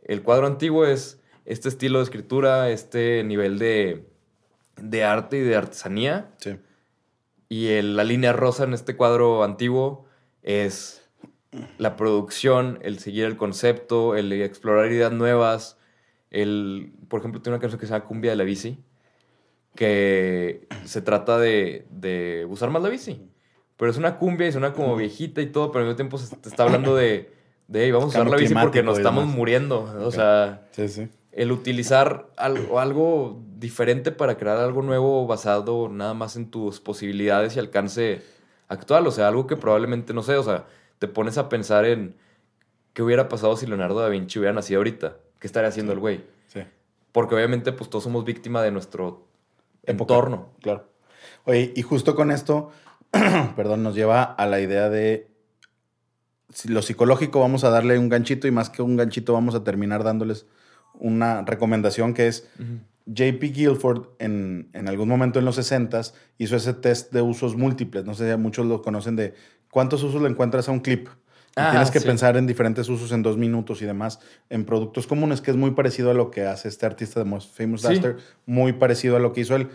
el 0.03 0.23
cuadro 0.23 0.47
antiguo 0.47 0.85
es 0.85 1.21
este 1.45 1.69
estilo 1.69 1.99
de 1.99 2.03
escritura, 2.05 2.69
este 2.71 3.23
nivel 3.23 3.59
de, 3.59 4.07
de 4.77 5.03
arte 5.03 5.37
y 5.37 5.41
de 5.41 5.55
artesanía. 5.55 6.31
Sí. 6.37 6.57
Y 7.51 7.67
el- 7.67 7.97
la 7.97 8.05
línea 8.05 8.31
rosa 8.31 8.63
en 8.63 8.73
este 8.73 8.95
cuadro 8.95 9.43
antiguo 9.43 10.05
es 10.41 11.05
la 11.77 11.97
producción, 11.97 12.79
el 12.81 12.97
seguir 12.99 13.25
el 13.25 13.35
concepto, 13.35 14.15
el 14.15 14.31
explorar 14.31 14.89
ideas 14.89 15.11
nuevas, 15.11 15.77
El, 16.29 16.93
por 17.09 17.19
ejemplo, 17.19 17.41
tiene 17.41 17.55
una 17.57 17.59
canción 17.61 17.77
que 17.77 17.85
se 17.87 17.91
llama 17.91 18.05
Cumbia 18.05 18.31
de 18.31 18.37
la 18.37 18.45
Bici, 18.45 18.77
que 19.75 20.65
se 20.85 21.01
trata 21.01 21.37
de, 21.39 21.85
de 21.89 22.47
usar 22.49 22.69
más 22.69 22.81
la 22.81 22.87
bici. 22.87 23.21
Pero 23.75 23.91
es 23.91 23.97
una 23.97 24.17
cumbia 24.17 24.47
y 24.47 24.51
suena 24.53 24.71
como 24.71 24.95
viejita 24.95 25.41
y 25.41 25.47
todo, 25.47 25.73
pero 25.73 25.81
al 25.83 25.87
mismo 25.87 25.97
tiempo 25.97 26.17
se 26.17 26.33
te 26.37 26.47
está 26.47 26.63
hablando 26.63 26.95
de, 26.95 27.33
de 27.67 27.83
"Hey, 27.83 27.91
vamos 27.91 28.05
a 28.15 28.19
usar 28.19 28.29
la 28.29 28.37
bici 28.37 28.53
porque 28.53 28.81
nos 28.81 28.97
estamos 28.97 29.25
muriendo. 29.27 29.93
O 30.05 30.11
sea, 30.11 30.67
Sí, 30.71 30.87
sí. 30.87 31.09
el 31.33 31.51
utilizar 31.51 32.27
algo, 32.37 32.79
algo 32.79 33.41
diferente 33.61 34.11
para 34.11 34.37
crear 34.37 34.57
algo 34.57 34.81
nuevo 34.81 35.25
basado 35.27 35.87
nada 35.87 36.13
más 36.13 36.35
en 36.35 36.49
tus 36.49 36.81
posibilidades 36.81 37.55
y 37.55 37.59
alcance 37.59 38.23
actual. 38.67 39.07
O 39.07 39.11
sea, 39.11 39.27
algo 39.29 39.47
que 39.47 39.55
probablemente, 39.55 40.13
no 40.13 40.23
sé, 40.23 40.35
o 40.35 40.43
sea, 40.43 40.65
te 40.99 41.07
pones 41.07 41.37
a 41.37 41.47
pensar 41.47 41.85
en 41.85 42.15
qué 42.93 43.03
hubiera 43.03 43.29
pasado 43.29 43.55
si 43.55 43.67
Leonardo 43.67 43.99
da 43.99 44.09
Vinci 44.09 44.39
hubiera 44.39 44.53
nacido 44.53 44.79
ahorita. 44.79 45.15
¿Qué 45.39 45.47
estaría 45.47 45.69
haciendo 45.69 45.93
el 45.93 45.99
güey? 45.99 46.25
sí. 46.47 46.61
Porque 47.11 47.35
obviamente, 47.35 47.73
pues 47.73 47.89
todos 47.89 48.05
somos 48.05 48.23
víctima 48.23 48.61
de 48.61 48.71
nuestro 48.71 49.27
Época. 49.83 50.13
entorno. 50.13 50.49
Claro. 50.61 50.87
Oye, 51.43 51.73
y 51.75 51.81
justo 51.81 52.15
con 52.15 52.31
esto, 52.31 52.71
perdón, 53.57 53.83
nos 53.83 53.95
lleva 53.95 54.23
a 54.23 54.45
la 54.45 54.61
idea 54.61 54.89
de 54.89 55.29
lo 56.67 56.81
psicológico, 56.81 57.41
vamos 57.41 57.65
a 57.65 57.69
darle 57.69 57.99
un 57.99 58.07
ganchito 58.07 58.47
y 58.47 58.51
más 58.51 58.69
que 58.69 58.81
un 58.81 58.95
ganchito, 58.95 59.33
vamos 59.33 59.55
a 59.55 59.63
terminar 59.63 60.03
dándoles 60.03 60.45
una 60.93 61.41
recomendación 61.43 62.13
que 62.13 62.27
es 62.27 62.49
JP 63.05 63.41
Guilford 63.53 64.07
en, 64.19 64.69
en 64.73 64.87
algún 64.87 65.07
momento 65.09 65.39
en 65.39 65.45
los 65.45 65.55
60 65.55 66.01
hizo 66.37 66.55
ese 66.55 66.73
test 66.73 67.11
de 67.11 67.21
usos 67.21 67.55
múltiples. 67.55 68.05
No 68.05 68.13
sé 68.13 68.31
si 68.31 68.37
muchos 68.37 68.65
lo 68.65 68.81
conocen 68.81 69.15
de 69.15 69.33
cuántos 69.71 70.03
usos 70.03 70.21
le 70.21 70.29
encuentras 70.29 70.69
a 70.69 70.71
un 70.71 70.79
clip. 70.79 71.07
Y 71.07 71.53
Ah, 71.57 71.71
tienes 71.71 71.91
que 71.91 71.99
sí. 71.99 72.07
pensar 72.07 72.37
en 72.37 72.47
diferentes 72.47 72.87
usos 72.87 73.11
en 73.11 73.23
dos 73.23 73.37
minutos 73.37 73.81
y 73.81 73.85
demás 73.85 74.19
en 74.49 74.63
productos 74.63 75.05
comunes, 75.05 75.41
que 75.41 75.51
es 75.51 75.57
muy 75.57 75.71
parecido 75.71 76.09
a 76.09 76.13
lo 76.13 76.31
que 76.31 76.45
hace 76.45 76.69
este 76.69 76.85
artista 76.85 77.19
de 77.19 77.25
Most 77.25 77.53
Famous 77.57 77.81
Sí. 77.81 77.89
Duster, 77.89 78.17
muy 78.45 78.71
parecido 78.73 79.17
a 79.17 79.19
lo 79.19 79.33
que 79.33 79.41
hizo 79.41 79.55
él. 79.57 79.67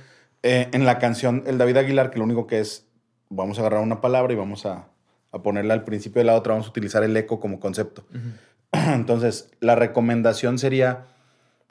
Eh, 0.42 0.68
en 0.72 0.86
la 0.86 0.98
canción 0.98 1.42
El 1.46 1.58
David 1.58 1.76
Aguilar, 1.76 2.10
que 2.10 2.18
lo 2.18 2.24
único 2.24 2.46
que 2.46 2.60
es, 2.60 2.86
vamos 3.28 3.58
a 3.58 3.60
agarrar 3.62 3.82
una 3.82 4.00
palabra 4.00 4.32
y 4.32 4.36
vamos 4.36 4.64
a, 4.64 4.88
a 5.32 5.42
ponerla 5.42 5.74
al 5.74 5.84
principio 5.84 6.20
de 6.20 6.24
la 6.24 6.34
otra, 6.34 6.52
vamos 6.54 6.66
a 6.68 6.70
utilizar 6.70 7.02
el 7.04 7.14
eco 7.16 7.40
como 7.40 7.60
concepto. 7.60 8.06
Entonces, 8.72 9.50
la 9.60 9.74
recomendación 9.74 10.58
sería 10.58 11.06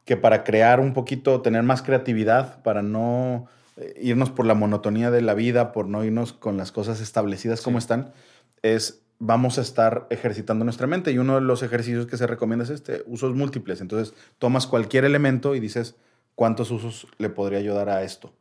que 0.06 0.18
para 0.18 0.44
crear 0.44 0.80
un 0.80 0.94
poquito, 0.94 1.42
tener 1.42 1.64
más 1.64 1.82
creatividad, 1.82 2.62
para 2.64 2.82
no 2.82 3.48
eh, 3.78 4.00
irnos 4.02 4.30
por 4.30 4.46
la 4.46 4.54
monotonía 4.54 5.12
de 5.12 5.22
la 5.22 5.34
vida, 5.34 5.72
por 5.72 5.88
no 5.88 6.04
irnos 6.04 6.32
con 6.32 6.58
las 6.58 6.72
cosas 6.72 7.02
establecidas 7.02 7.62
como 7.62 7.80
están, 7.80 8.14
es 8.62 9.02
vamos 9.20 9.58
a 9.58 9.62
estar 9.62 10.08
ejercitando 10.10 10.64
nuestra 10.64 10.88
mente. 10.88 11.12
Y 11.12 11.18
uno 11.18 11.36
de 11.36 11.42
los 11.42 11.64
ejercicios 11.64 12.06
que 12.06 12.18
se 12.18 12.28
recomienda 12.28 12.64
es 12.64 12.70
este, 12.70 13.04
usos 13.08 13.36
múltiples. 13.36 13.82
Entonces, 13.82 14.14
tomas 14.40 14.68
cualquier 14.68 15.06
elemento 15.06 15.56
y 15.56 15.60
dices 15.60 15.96
cuántos 16.36 16.72
usos 16.72 17.08
le 17.18 17.30
podría 17.30 17.60
ayudar 17.60 17.90
a 17.90 18.04
esto. 18.04 18.34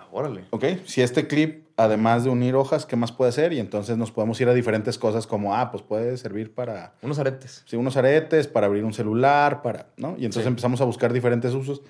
Ah, 0.00 0.06
órale. 0.12 0.44
¿Ok? 0.50 0.64
Si 0.86 1.02
este 1.02 1.26
clip, 1.26 1.66
además 1.76 2.24
de 2.24 2.30
unir 2.30 2.54
hojas, 2.54 2.86
¿qué 2.86 2.96
más 2.96 3.12
puede 3.12 3.28
hacer? 3.28 3.52
Y 3.52 3.60
entonces 3.60 3.96
nos 3.98 4.10
podemos 4.10 4.40
ir 4.40 4.48
a 4.48 4.54
diferentes 4.54 4.98
cosas 4.98 5.26
como, 5.26 5.54
ah, 5.54 5.70
pues 5.70 5.82
puede 5.82 6.16
servir 6.16 6.54
para 6.54 6.94
Unos 7.02 7.18
aretes. 7.18 7.62
sí, 7.66 7.76
unos 7.76 7.96
aretes, 7.96 8.46
para 8.48 8.66
abrir 8.66 8.84
un 8.84 8.94
celular, 8.94 9.62
para, 9.62 9.88
¿no? 9.96 10.12
Y 10.18 10.24
entonces 10.24 10.44
Sí. 10.44 10.48
empezamos 10.48 10.80
a 10.80 10.84
buscar 10.84 11.12
diferentes 11.12 11.52
usos. 11.54 11.82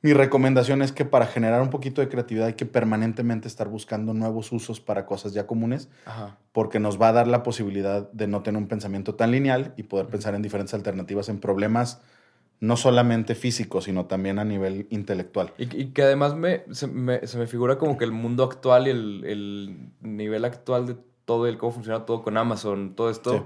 Mi 0.00 0.12
recomendación 0.12 0.80
es 0.82 0.92
que 0.92 1.04
para 1.04 1.26
generar 1.26 1.60
un 1.60 1.70
poquito 1.70 2.00
de 2.00 2.08
creatividad 2.08 2.46
hay 2.46 2.52
que 2.54 2.66
permanentemente 2.66 3.48
estar 3.48 3.66
buscando 3.68 4.14
nuevos 4.14 4.52
usos 4.52 4.78
para 4.80 5.04
cosas 5.06 5.32
ya 5.32 5.48
comunes, 5.48 5.88
Ajá. 6.06 6.36
porque 6.52 6.78
nos 6.78 7.02
va 7.02 7.08
a 7.08 7.12
dar 7.12 7.26
la 7.26 7.42
posibilidad 7.42 8.08
de 8.12 8.28
no 8.28 8.42
tener 8.44 8.62
un 8.62 8.68
pensamiento 8.68 9.16
tan 9.16 9.32
lineal 9.32 9.74
y 9.76 9.82
poder 9.82 10.06
pensar 10.06 10.36
en 10.36 10.42
diferentes 10.42 10.72
alternativas 10.74 11.28
en 11.28 11.40
problemas 11.40 12.00
no 12.60 12.76
solamente 12.76 13.34
físicos, 13.34 13.84
sino 13.84 14.06
también 14.06 14.38
a 14.38 14.44
nivel 14.44 14.86
intelectual. 14.90 15.52
Y, 15.58 15.64
y 15.82 15.86
que 15.92 16.02
además 16.02 16.34
me, 16.34 16.64
se, 16.72 16.86
me, 16.88 17.26
se 17.26 17.38
me 17.38 17.46
figura 17.46 17.78
como 17.78 17.96
que 17.96 18.04
el 18.04 18.12
mundo 18.12 18.42
actual 18.44 18.88
y 18.88 18.90
el, 18.90 19.24
el 19.24 19.76
nivel 20.00 20.44
actual 20.44 20.86
de 20.86 20.96
todo 21.24 21.46
el 21.46 21.56
cómo 21.58 21.72
funciona 21.72 22.04
todo 22.06 22.22
con 22.22 22.36
Amazon, 22.36 22.94
todo 22.96 23.10
esto, 23.10 23.32
Sí. 23.32 23.42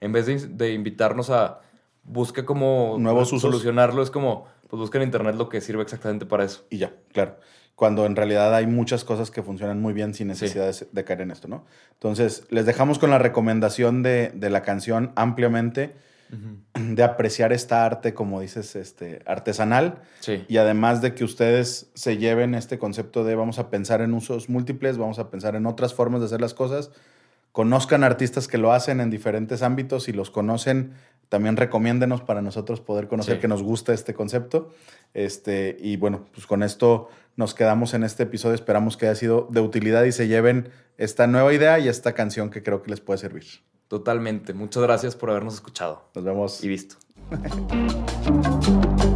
en 0.00 0.12
vez 0.12 0.26
de, 0.26 0.36
de 0.48 0.72
invitarnos 0.74 1.30
a 1.30 1.60
busca 2.02 2.44
cómo 2.44 2.96
Nuevos 2.98 3.28
usos. 3.32 3.42
solucionarlo, 3.42 4.02
es 4.02 4.10
como, 4.10 4.46
pues 4.68 4.80
busca 4.80 4.98
en 4.98 5.04
internet 5.04 5.36
lo 5.36 5.48
que 5.48 5.60
sirve 5.60 5.82
exactamente 5.82 6.26
para 6.26 6.44
eso. 6.44 6.64
Y 6.70 6.78
ya, 6.78 6.92
claro. 7.12 7.36
Cuando 7.76 8.04
en 8.04 8.14
realidad 8.14 8.54
hay 8.54 8.66
muchas 8.66 9.04
cosas 9.04 9.30
que 9.30 9.42
funcionan 9.42 9.80
muy 9.80 9.94
bien 9.94 10.12
sin 10.12 10.28
necesidad 10.28 10.66
de, 10.70 10.86
de 10.92 11.04
caer 11.04 11.22
en 11.22 11.30
esto, 11.30 11.48
¿no? 11.48 11.64
Entonces, 11.94 12.46
les 12.50 12.66
dejamos 12.66 12.98
con 12.98 13.08
la 13.10 13.18
recomendación 13.18 14.02
de, 14.02 14.32
de 14.34 14.50
la 14.50 14.62
canción 14.62 15.12
ampliamente, 15.16 15.94
de 16.74 17.02
apreciar 17.02 17.52
esta 17.52 17.84
arte, 17.84 18.14
como 18.14 18.40
dices, 18.40 18.76
este, 18.76 19.22
artesanal. 19.26 20.02
Sí. 20.20 20.44
Y 20.48 20.58
además 20.58 21.02
de 21.02 21.14
que 21.14 21.24
ustedes 21.24 21.90
se 21.94 22.16
lleven 22.18 22.54
este 22.54 22.78
concepto 22.78 23.24
de 23.24 23.34
vamos 23.34 23.58
a 23.58 23.70
pensar 23.70 24.00
en 24.00 24.14
usos 24.14 24.48
múltiples, 24.48 24.96
vamos 24.98 25.18
a 25.18 25.30
pensar 25.30 25.56
en 25.56 25.66
otras 25.66 25.94
formas 25.94 26.20
de 26.20 26.26
hacer 26.26 26.40
las 26.40 26.54
cosas, 26.54 26.90
conozcan 27.52 28.04
artistas 28.04 28.46
que 28.48 28.58
lo 28.58 28.72
hacen 28.72 29.00
en 29.00 29.10
diferentes 29.10 29.62
ámbitos 29.62 30.08
y 30.08 30.12
los 30.12 30.30
conocen, 30.30 30.92
también 31.28 31.56
recomiéndenos 31.56 32.22
para 32.22 32.42
nosotros 32.42 32.80
poder 32.80 33.06
conocer 33.08 33.36
Sí. 33.36 33.40
que 33.40 33.48
nos 33.48 33.62
gusta 33.62 33.92
este 33.92 34.14
concepto. 34.14 34.72
Este, 35.14 35.76
y 35.80 35.96
bueno, 35.96 36.26
pues 36.32 36.46
con 36.46 36.62
esto 36.62 37.08
nos 37.36 37.54
quedamos 37.54 37.94
en 37.94 38.02
este 38.04 38.24
episodio. 38.24 38.54
Esperamos 38.54 38.96
que 38.96 39.06
haya 39.06 39.14
sido 39.14 39.48
de 39.50 39.60
utilidad 39.60 40.04
y 40.04 40.12
se 40.12 40.26
lleven 40.26 40.70
esta 40.98 41.26
nueva 41.26 41.52
idea 41.54 41.78
y 41.78 41.88
esta 41.88 42.14
canción 42.14 42.50
que 42.50 42.62
creo 42.62 42.82
que 42.82 42.90
les 42.90 43.00
puede 43.00 43.18
servir. 43.18 43.44
Totalmente. 43.90 44.54
Muchas 44.54 44.84
gracias 44.84 45.16
por 45.16 45.30
habernos 45.30 45.54
escuchado 45.54 46.04
Nos 46.14 46.22
vemos. 46.22 46.62
y 46.62 46.68
visto. 46.68 46.94